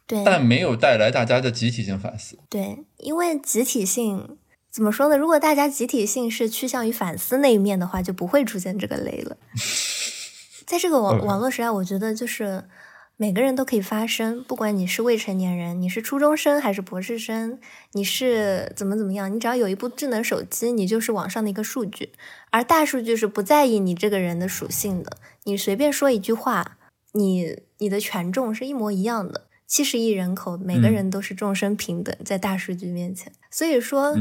[0.07, 2.39] 对，但没有带来大家的集体性反思。
[2.49, 4.37] 对，因为集体性
[4.71, 5.15] 怎么说呢？
[5.15, 9.37] 如果大家集体性是趋向于反思那一面的话，就不会出现这个雷了。
[10.65, 12.65] 在这个网网络时代，我觉得就是。
[13.21, 17.59] 每个人都可以发声，不管你是未成年人，你是初中生还是博士生，
[17.91, 22.13] 你是怎么怎么样，你只要有一部智能手机，你就是网上的一个数据。
[22.49, 26.77] 而大数据是不在意你这个人的属性的，你随便说一句话，
[27.11, 29.47] 你你的权重是一模一样的。
[29.67, 33.33] 七十亿人口，每个人都是众生平等，在大数据面前。
[33.51, 34.15] 所以说，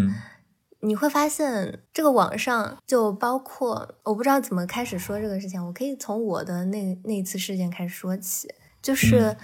[0.81, 8.49] 你会发现这个网上就包括，我不知道怎么开始说这个事情，我可以从我的那那次事件开始说起。
[8.83, 9.37] 就是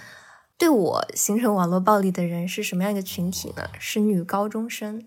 [0.57, 3.69] 对我形成网络暴力的人是什么样一个群体呢？
[3.77, 5.05] 是女高中生，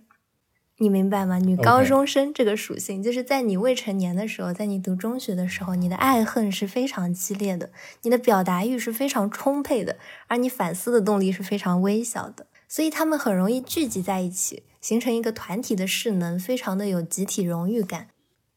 [0.76, 1.38] 你明白吗？
[1.38, 7.70] 女高中生这个属性，就是在你未成年的时候，在你读中学的时候，你的爱恨是非常激烈的，
[8.02, 18.08] 你的表达欲是非常充沛的，而你反思的动力是非常微小的，所以他们很容易聚集在一起，形成一个团体的势能，非常的有集体荣誉感。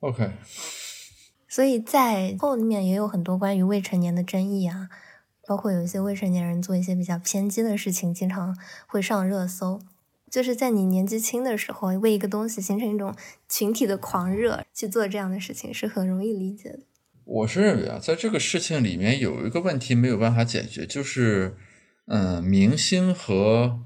[0.02, 0.32] OK，
[1.48, 4.90] 所以在后面也有很多关于未成年的争议啊。
[5.48, 9.82] 包括有一些未成年人做一些比较偏激的事情，经常会上热搜。
[10.30, 13.14] 就是在你年纪轻的时候，为一个东西形成一种
[13.50, 16.80] 群体的狂热，去做这样的事情是很容易理解的。
[17.26, 21.58] 我是认为啊，在这个事情里面有一个问题没有办法解决，就是
[22.06, 23.82] 嗯，明星和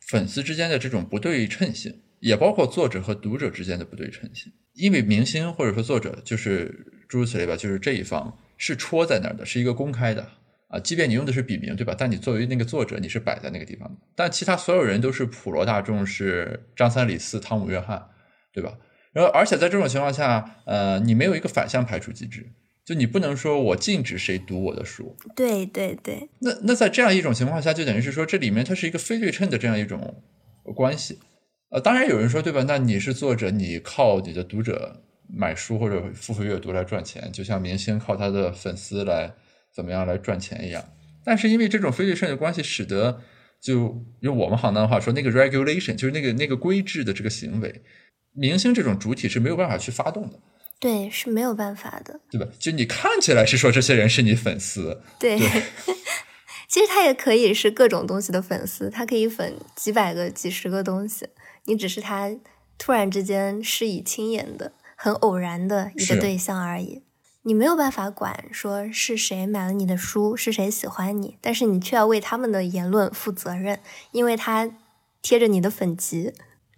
[0.00, 4.52] 粉丝之间的这种不对称性，也包括作者和读者之间的不对称性。
[4.74, 10.32] 因为明星或者说作者，就是诸如此类吧，就是这一方是戳在那儿的，是一个公开的。
[10.68, 11.94] 啊，即便你用的是笔名，对吧？
[11.96, 13.96] 但你作为那个作者，你是摆在那个地方的。
[14.16, 18.08] 但其他所有人都是普罗大众，是张三李四汤姆约翰，
[18.52, 18.76] 对吧？
[19.12, 22.50] 然后，而且在这种情况下，呃，你没有一个反向排除机制，
[22.84, 25.16] 就你不能说我禁止谁读我的书。
[25.36, 26.28] 对对对。
[26.40, 30.22] 那那在这样一种情况下，就等于是说，这里面它是一个非对称的这样一种
[30.74, 31.20] 关系。
[31.70, 32.64] 呃，当然有人说，对吧？
[32.66, 39.32] 那你是作者，你靠你的读者买书或者付费阅读来赚钱，就像明星靠他的粉丝来。
[39.76, 40.82] 怎么样来赚钱一样，
[41.22, 43.20] 但是因为这种非对称的关系，使得
[43.60, 47.82] 就用我们行当的话说，那个 regulation 就是那个那个规制的这个行为，
[48.32, 50.40] 明星这种主体是没有办法去发动的。
[50.80, 52.46] 对，是没有办法的，对吧？
[52.58, 55.38] 就你看起来是说这些人是你粉丝，对，
[56.68, 61.26] 其实他也可以是各种东西的粉丝，他可以粉几百个、几十个东西，
[61.64, 62.30] 你只是他
[62.78, 67.02] 突然之间施以亲眼的、很偶然的一个对象而已。
[67.46, 73.78] 你没有办法管说是谁买了你的书，是谁喜欢你，但是你却要为他们的言论负责任，
[74.10, 74.68] 因为他
[75.22, 76.32] 贴着你的粉籍。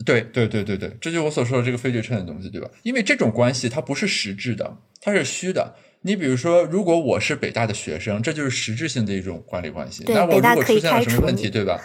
[0.05, 2.69] 对对对对对，这就是我所说的这个非对称的东西，对吧？
[2.83, 5.75] 因为这种关系它不是实质的，它是虚的。
[6.03, 10.05] 你比如说，如果我是北大的学生，这就是实质性的一种管理关系。
[10.07, 11.81] 那我如果出现了什么问题，对吧？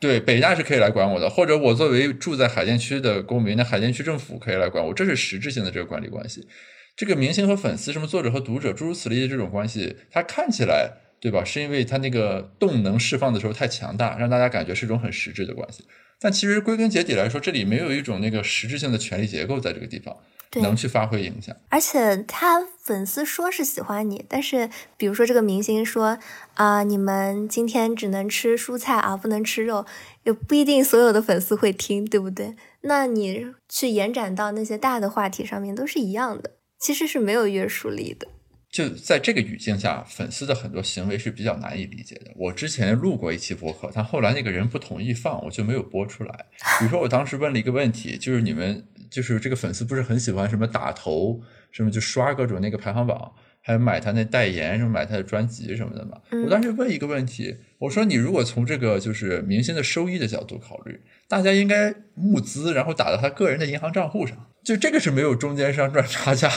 [0.00, 6.48] 对，北大是可以来管我的，或者我作为住在海淀区的公民，那海淀区政府可以来管我，这是实质性的这个管理关系。
[6.96, 11.44] 这个明星和粉丝，什么作者和读者，诸如此类的这种关系，它看起来对吧？
[11.44, 15.84] 是因为它那个动能释放的时候太强大，让大家感觉是一种很实质的关系。
[16.20, 20.16] 但其实归根结底来说，这里没有一种那个实质性的权力结构在这个地方。
[20.52, 21.56] 对能去发挥影响。
[21.70, 24.68] 而且他粉丝说是喜欢你，但是
[24.98, 26.18] 比如说这个明星说
[26.56, 29.86] 啊、你们今天只能吃蔬菜啊，不能吃肉，
[30.24, 32.54] 也不一定所有的粉丝会听，对不对？
[32.82, 36.50] 那你去延展到那些大的话题上面都是一样的，
[36.82, 38.26] 其实是没有约束力的。
[38.68, 42.32] 就在这个语境下，粉丝的很多行为是比较难以理解的。
[42.34, 46.46] 我之前录过一期播客，但后来那个人不同意放，我就没有播出来。
[46.78, 56.20] 比如说，我当时问了一个问题，就是你们就是这个粉丝不是很喜欢什么打头，什么就刷各种那个排行榜，还有买他那代言，什么买他的专辑什么的嘛。
[56.30, 66.54] 嗯我当时问一个问题，我说你如果从这个就是明星的收益的角度考虑，大家应该募资，然后打到他个人的银行账户上，就这个是没有中间商赚差价的。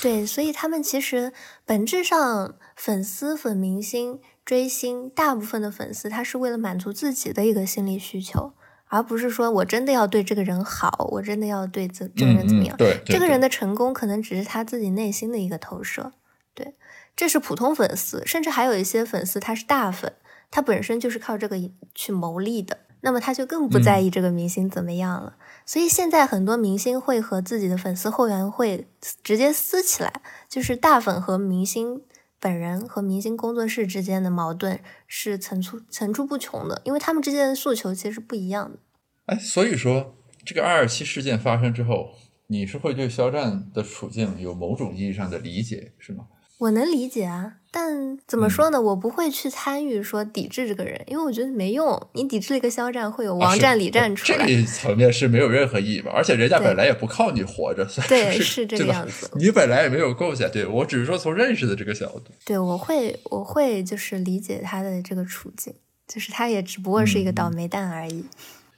[0.00, 1.32] 对，所以他们其实
[1.64, 8.54] 本质上，粉丝、粉明星、追星，大部分的粉丝他是为了满足自己的一个心理需求，
[8.86, 12.74] 而不是说我真的要对这个人好，我真的要对这这个人怎么样。
[12.76, 16.12] 嗯、对，对对这个人的成功可能只是他自己内心的一个投射。
[16.54, 16.74] 对，
[17.14, 20.12] 这是普通粉丝，甚至还有一些粉丝他是大粉，
[20.50, 21.56] 他本身就是靠这个
[21.94, 25.36] 去牟利的，那么他就更不在意这个明星怎么样了。
[25.64, 28.88] 所以现在很多明星会和自己的粉丝后援会
[29.22, 32.02] 直接撕起来，就是大粉和明星
[32.40, 38.78] 本人和明星工作室之间的矛盾是层出层出不穷的，因为他们之间的诉求其实不一样的。
[39.26, 42.10] 哎，所以说这个二二七事件发生之后，
[42.48, 46.26] 你是会对肖战的处境有某种意义上的理解，是吗？
[46.58, 48.78] 我能理解啊，但怎么说呢？
[48.78, 51.98] 我不会去参与说抵制这个人，因为我觉得没用。
[52.12, 54.46] 你抵制了一个肖战，会有王战、李战出来。
[54.46, 56.12] 这个层面是没有任何意义吧？
[56.14, 62.24] 而且人家本来也不靠你活着，对是是这个样子你本来也没有贡献，对我只是说从认识的这个角度。
[62.44, 65.74] 对，我会，我会就是理解他的这个处境，
[66.06, 68.26] 就是他也只不过是一个倒霉蛋而已。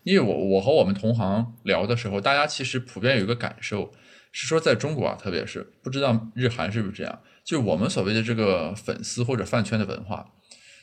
[0.05, 3.91] 因为我我和我们同行聊的时候，大家其实普遍有一个感受
[4.31, 10.33] 是说，在中国啊，特别是不知道日韩是不是这样，就我们所谓的这个粉丝或者饭圈的文化，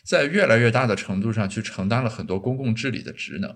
[0.06, 3.50] 在越来越大的程度上去承担了很多公共治理的职能。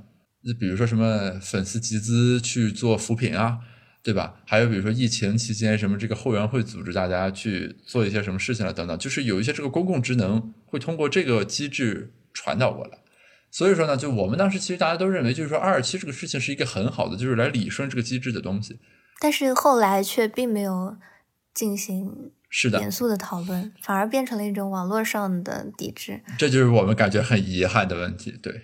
[0.43, 3.59] 就比如说什么粉丝集资去做扶贫啊，
[4.03, 4.41] 对吧？
[4.45, 12.99] 还有比如说疫情期间什么这个后援会组织大家去做一些什么事情了等等，就是有一些这个公共职能会通过这个机制传导过来。
[13.49, 18.77] 所以说呢，就我们当时其实大家都认为，就是说二二七这个事情是一个很好的，就是来理顺这个机制的东西。
[19.19, 20.97] 但是后来却并没有
[21.53, 26.21] 进行是的，严肃的讨论，反而变成了一种网络上的抵制。
[26.37, 28.31] 这就是我们感觉很遗憾的问题。
[28.41, 28.61] 对，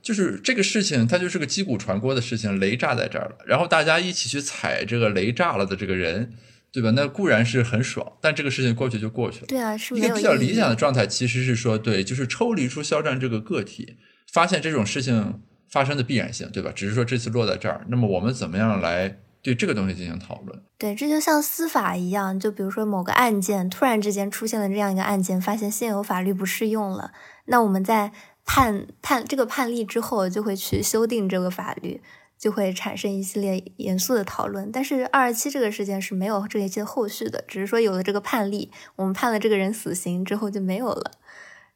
[0.00, 6.32] 就是这个事情，它就是个击鼓传锅的事情，雷炸在这儿了，然后大家一起去踩这个雷炸了的这个人，
[6.72, 6.90] 对吧？
[6.92, 9.46] 那固然是很爽，但这个事情过去就过去了。
[9.46, 13.98] 对啊，是一没有意义个比较理想的状态其实是说，对，就是抽离出肖战这个个体，
[14.32, 16.72] 发现这种事情发生的必然性，对吧？
[16.74, 20.62] 只是说这次落在这儿，那么我们怎么样来对这个东西进行讨论？
[20.76, 27.12] 对，这就像司法一样，就比如说某个案件突然之间出现了这样一个案件，发现现有法律不适用了，
[27.46, 28.12] 那我们在
[28.44, 32.00] 判判这个判例之后，就会去修订这个法律，
[32.38, 34.70] 就会产生一系列严肃的讨论。
[34.72, 41.12] 但是二二七这个事件是没有这一些后续的，只是说有了这个判例，我们判了这个人死刑之后就没有了，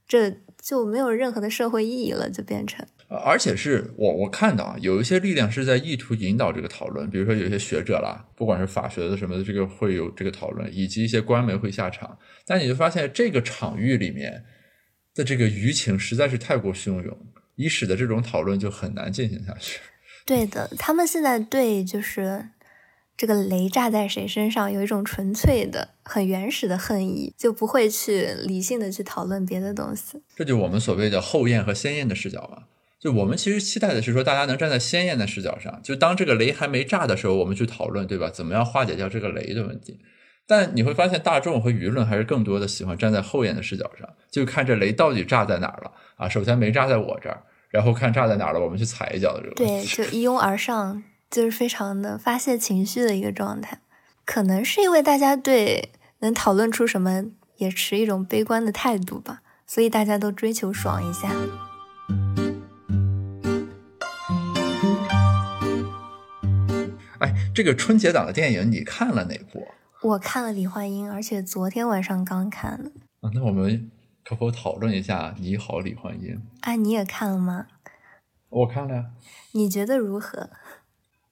[0.07, 2.87] 这就没有任何的社会意义了，就变成。
[3.13, 12.19] 呃而且是我我看到啊，有一些力量是在意图引导这个讨论，比如说有一些学者啦，不管是法学的什么的，这个会有这个讨论，以及一些官媒会下场。
[12.47, 14.45] 但你就发现这个场域里面
[15.15, 17.15] 的这个舆情实在是太过汹涌，
[17.57, 19.79] 以使得这种讨论就很难进行下去。
[20.25, 22.49] 对的，他们现在对就是
[23.15, 30.23] 这个雷炸在谁身上有一种纯粹的、很原始的恨意，就不会去理性的去讨论别的东西。
[30.35, 32.69] 这就是我们所谓的后验和先验的视角吧。
[33.03, 38.31] 就我们其实期待的是说，大家能站在鲜艳的视角上，就当这个雷还没炸的时候，我们去讨论，对吧？
[38.31, 39.99] 怎么样化解掉这个雷的问题？
[40.47, 46.29] 但你会发现，大众和舆论还是更多的喜欢站在后验的视角上，就看这雷到底炸在哪儿了啊？
[46.29, 53.81] 首先没炸在我这儿，然后看炸在哪儿了，我们去踩一脚的这个对，就一拥而上，就是非常的发泄情绪的一个状态。
[54.25, 55.91] 可能是因为大家对
[56.21, 57.25] 能讨论出什么
[57.57, 61.29] 也持一种悲观的态度吧，所以大家都追求爽一下。
[67.55, 69.67] 这个春节档的电影你看了哪部
[70.03, 72.91] 我看了《李焕英》，而且昨天晚上刚看的。
[73.21, 73.31] 啊？
[73.35, 73.91] 那我们
[74.25, 76.35] 可否讨论一下《你好，李焕英》？
[76.63, 77.67] 哎，你也看了吗？
[78.49, 79.11] 我看了呀。
[79.53, 80.51] 你觉得如何？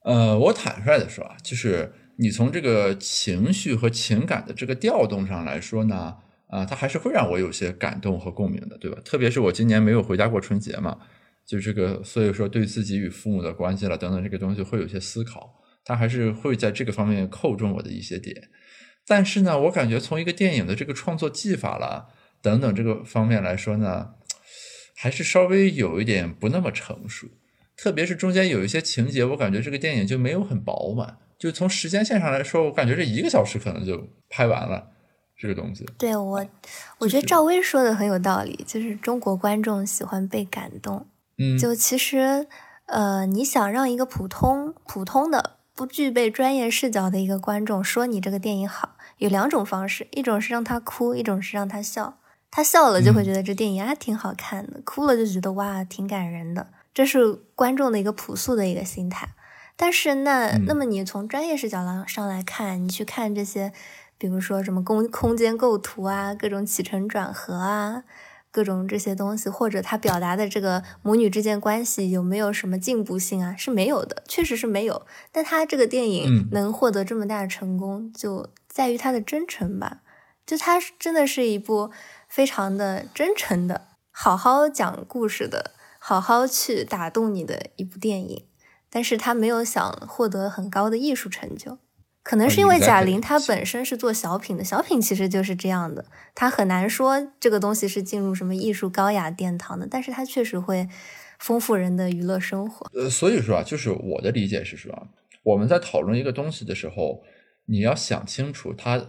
[0.03, 6.15] 呃，我坦率的说啊，就是你从这个情绪和情感的这个调动上来说呢，
[6.47, 8.97] 啊、它还是会让我有些感动和共鸣的，对吧？
[9.03, 10.97] 特别是我今年没有回家过春节嘛，
[11.45, 15.60] 就这个，所以说对自己与父母的关系了等等这个东西会有些思考，
[15.91, 18.49] 它还是会在这个方面扣中我的一些点。
[19.05, 22.07] 但是呢，我感觉从一个电影的这个创作技法啦
[22.41, 24.11] 等等这个方面来说呢，
[24.95, 27.27] 还是稍微有一点不那么成熟。
[27.75, 31.17] 特别是中间有一些情节，我感觉这个电影就没有很饱满。
[31.39, 34.91] 就从时间线上来说，我感觉这一个小时可能就拍完了
[35.35, 35.83] 这个东西。
[35.97, 36.45] 对我，
[36.99, 41.07] 我觉得赵薇说的很有道理，就是中国观众喜欢被感动。
[41.39, 42.45] 嗯，就其实，
[42.85, 52.17] 呃，你想让一个普通普通的、不具备专业视角的一个观众说你这个电影好，有两种方式，一种是让他哭，一种是让他笑。
[52.51, 56.67] 他笑了就会觉得这电影啊挺好看的，哭了就觉得哇挺感人的。
[56.93, 59.29] 这是观众的一个朴素的一个心态。
[59.77, 63.71] 但是那那么你从专业视角上上来看，你去看这些，
[64.17, 68.03] 比如说什么空空间构图啊，各种起承转合啊。
[68.51, 73.55] 各种这些东西，或者他表达的这个母女之间关系有没有什么进步性啊？
[73.57, 75.07] 是没有的，确实是没有。
[75.31, 80.01] 但他这个电影能获得这么大的成功，就在于他的真诚吧。
[80.45, 81.91] 就他真的是一部
[82.27, 88.45] 非常的真诚的，好好讲故事的，好好去打动你的一部电影。
[88.89, 91.77] 但是他没有想获得很高的艺术成就。
[92.23, 96.05] 可能是因为贾玲她本身是做小品的，小品其实就是这样的，
[96.35, 100.87] 她很难说这个东西是进入什么艺术高雅殿堂的，但是它确实会
[101.39, 102.85] 丰富人的娱乐生活。
[102.93, 105.07] 呃，所以说啊，就是我的理解是说，
[105.41, 107.23] 我们在讨论一个东西的时候，
[107.65, 109.07] 你要想清楚它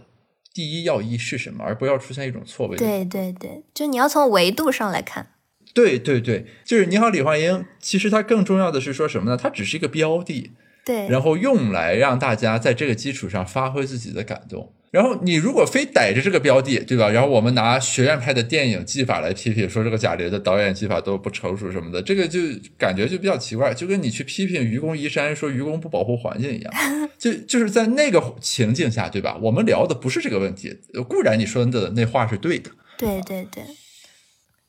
[0.51, 2.75] 第一要义是什么，而不要出现一种错位。
[2.75, 5.27] 对对对，就你要从维度上来看。
[5.75, 7.65] 对对对，就是你好，李焕英。
[7.79, 9.37] 其实它更重要的是说什么呢？
[9.37, 10.51] 它只是一个标的。
[10.85, 14.73] 对，然后用来让大家在这个基础上发挥自己的感动。
[14.91, 17.09] 然后你如果非逮着这个标的，对吧？
[17.09, 22.39] 然后我们拿学院派的电影技法来批评，说这个贾玲的导演技法都不成熟什么的，这个就
[22.77, 26.71] 感觉就比较奇怪，就跟你去批评愚公移山，说愚公不保护环境一样。
[27.17, 29.35] 就就是在那个情境下，对吧？
[29.41, 30.77] 我们聊的不是这个问题。
[31.07, 33.63] 固然你说的那话是对的，对对对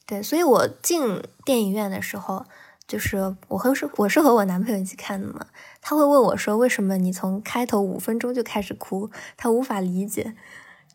[0.06, 0.22] 对。
[0.22, 2.46] 所以我进电影院的时候。
[2.86, 5.46] 就是我和是我是和我男朋友一起看的嘛，
[5.86, 10.34] 他会问我说：“为什么你从开头五分钟就开始哭？”他无法理解，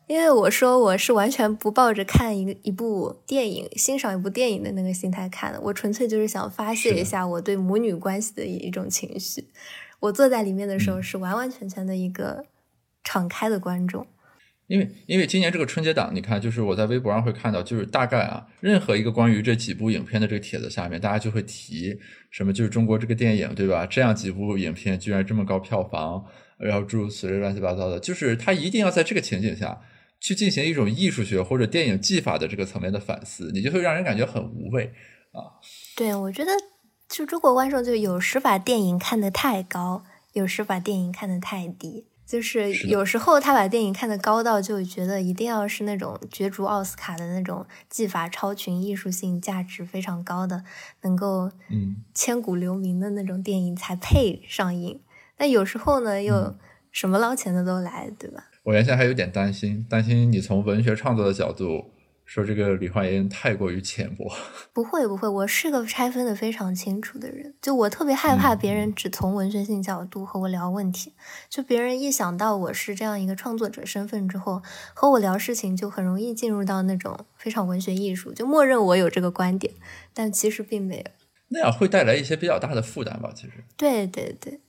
[0.08, 9.46] 因为我说我是完全不抱着看一个一部电影、欣赏一部电影的那个心态看的，我纯粹就是想发泄一下我对母女关系的一种情绪。
[10.00, 12.44] 我坐在里面的时候是完完全全的一个
[13.04, 14.04] 敞开的观众。
[14.70, 21.98] 因为因为今年这个春节档，你看，就是我在微博上会看到，就是大概啊，任何一个关于这几部影片的这个帖子下面，大家就会提
[22.30, 23.84] 什么，就是中国这个电影，对吧？
[23.84, 26.24] 这样几部影片居然这么高票房，
[26.56, 29.80] 然后诸如此类乱七八糟的，就是他一定要在这个情景下
[30.20, 34.92] 去进行一种艺术学或者电影技法的这个层面的反思，你就会让人感觉很无味
[35.32, 35.58] 啊。
[35.96, 36.52] 对，我觉得
[37.08, 42.06] 就中国观众就有时把电影看得太高，有时把电影看得太低。
[42.30, 50.62] 就是有时候他把电影看得高到就觉得一定要是那种角逐奥斯卡的那种技法超群、艺术性价值非常高的，
[51.02, 55.00] 能够嗯千古留名的那种电影才配上映。
[55.36, 56.54] 但有时候呢，又
[56.92, 58.44] 什么捞钱的都来，对吧？
[58.62, 61.90] 我原先还有点担心，担心你从文学创作的角度。
[62.32, 64.32] 说这个李焕英太过于浅薄，
[64.72, 67.52] 不会不会，我是个拆分的非常清楚的人。
[67.60, 71.12] 就我特别害怕别人只从文学性角度和我聊问题，
[71.48, 74.62] 就别人一想到我是这样一个创作者身份之后，
[74.94, 79.74] 和我聊事情就很容易进入到那种非常文学艺术，就默认我有这个观点，
[80.14, 81.04] 但其实并没有。
[81.48, 83.32] 那样会带来一些比较大的负担吧？
[83.34, 84.60] 其实，对对对，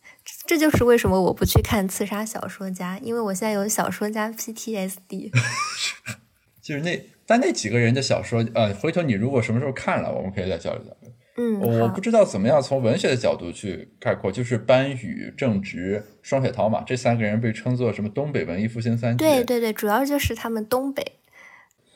[0.48, 5.30] 这就是为什么我不去看刺杀小说家，因为我现在有小说家 PTSD。
[6.60, 7.08] 就是那。
[7.32, 11.14] 但那几个人的小说，呃，回头你如果什么时候看了，我们可以再交流交流。
[11.38, 19.26] 嗯，我不知道怎么样从文学的角度去概括，就是班宇、郑直、双雪涛嘛，这三个人被称作什么东北文艺复兴三杰。
[19.26, 21.20] 对对对，主要就是他们东北。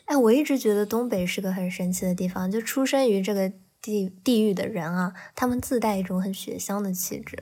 [0.05, 7.37] 哎，我一直觉得东北是个很神奇的地方，就出生于这个地地域的人啊，他们自带一种很雪乡的气质。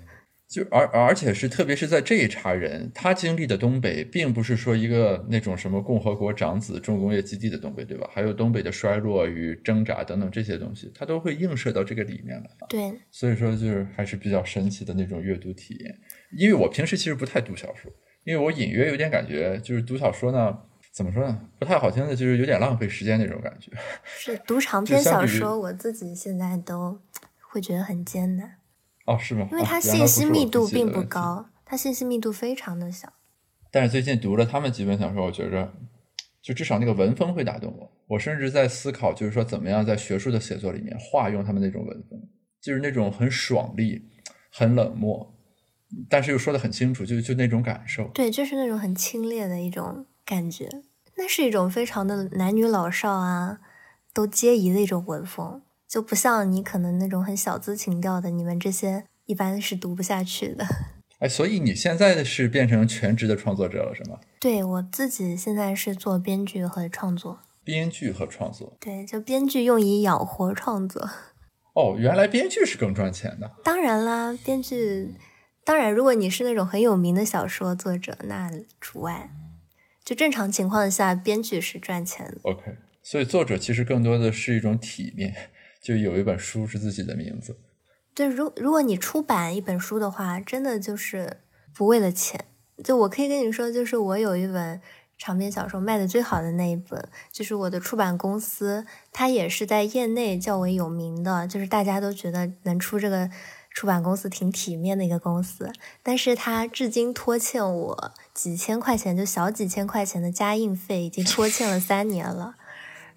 [0.54, 8.08] 就而而且是特别是在这一茬人，他经历的东北，并不是说一个那种什么共和国长子重工业基地的东北，对吧？
[8.14, 12.48] 还有东北的衰落与挣扎等等这些东西，他都会映射到这个里面来。
[12.70, 16.00] 对，所以说就是还是比较神奇的那种阅读体验。
[16.38, 17.92] 因为我平时其实不太读小说，
[18.24, 20.56] 因为我隐约有点感觉，就是读小说呢，
[20.92, 21.50] 怎么说呢？
[21.58, 23.72] 不太好听的，就是有点浪费时间那种感觉。
[24.06, 27.02] 是读长篇小说，我自己现在都
[27.50, 28.58] 会觉得很艰难。
[29.06, 29.48] 哦，是吗？
[29.52, 33.12] 因为它信息密度并不高，它信息密度非常的小。
[33.72, 35.74] 但是最近读了他们几本小说，我觉着，
[36.42, 37.92] 就至少那个文风会打动我。
[38.08, 42.22] 我甚至在思考，就是说怎么样在学术的写作里面化用他们那种文风，
[42.62, 44.10] 就是那种很爽利、
[44.52, 45.36] 很冷漠，
[46.10, 48.06] 但是又说的很清楚，就就那种感受。
[48.10, 50.70] 对，就是那种很清冽的一种感觉，
[51.18, 53.60] 那是一种非常的男女老少啊
[54.14, 55.64] 都皆宜的一种文风，
[55.94, 60.66] 就不像你可能那种很小资情调的，你们这些一般是读不下去的。
[61.22, 64.18] 哎，所以你现在是变成全职的创作者了，是吗？
[64.40, 68.76] 对我自己现在是做编剧和创作，编剧和创作。
[68.80, 71.08] 对，就编剧用以养活创作。
[71.78, 73.52] 哦，原来编剧是更赚钱的。
[73.64, 75.14] 当然啦，编剧，
[75.64, 78.50] 当然，如果你是那种很有名的小说作者，那
[78.82, 79.30] 除外。
[80.04, 82.38] 就正常情况下，编剧是赚钱的。
[82.42, 85.52] OK，所以作者其实更多的是一种体面，
[85.84, 87.58] 就有一本书是自己的名字。
[88.16, 91.42] 对，如如果你出版一本书的话，真的就是
[91.76, 92.46] 不为了钱。
[92.84, 94.82] 就我可以跟你说，就是我有一本
[95.18, 103.30] 长篇小说卖的最好的那一本，就是我的出版公司，它也是在业内较为有名的，就是大家都觉得能出这个
[103.72, 105.72] 出版公司挺体面的一个公司，
[106.02, 112.56] 但是它至今拖欠我几千块钱，就小几千块钱的加印费，已经拖欠了三年了。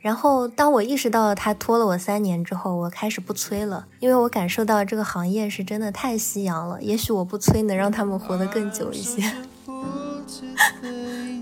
[0.07, 6.80] 然后，当我意识到他拖了我三年之后，我开始不催了，因为我感受到这个行业是真的太夕阳了。
[6.80, 9.20] 也许我不催能让他们活得更久一些。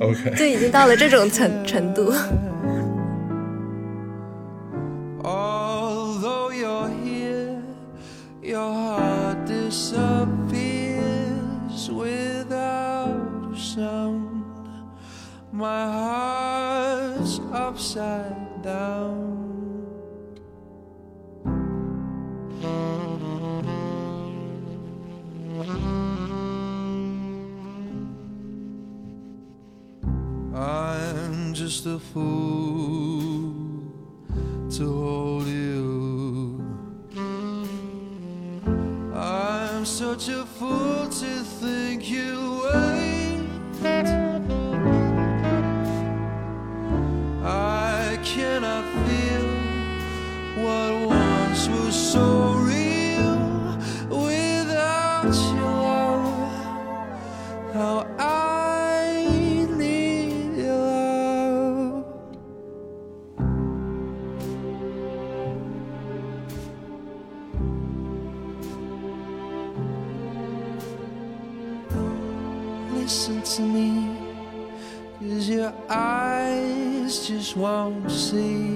[0.00, 2.10] OK，就已经到了这种程程度。
[5.22, 7.58] Although you're here,
[8.40, 14.30] your heart disappears without a sound.
[15.52, 18.43] My heart's upside
[31.54, 33.52] just a fool
[34.70, 36.62] to hold you.
[39.14, 42.43] I'm such a fool to think you
[77.54, 78.73] swamp sea.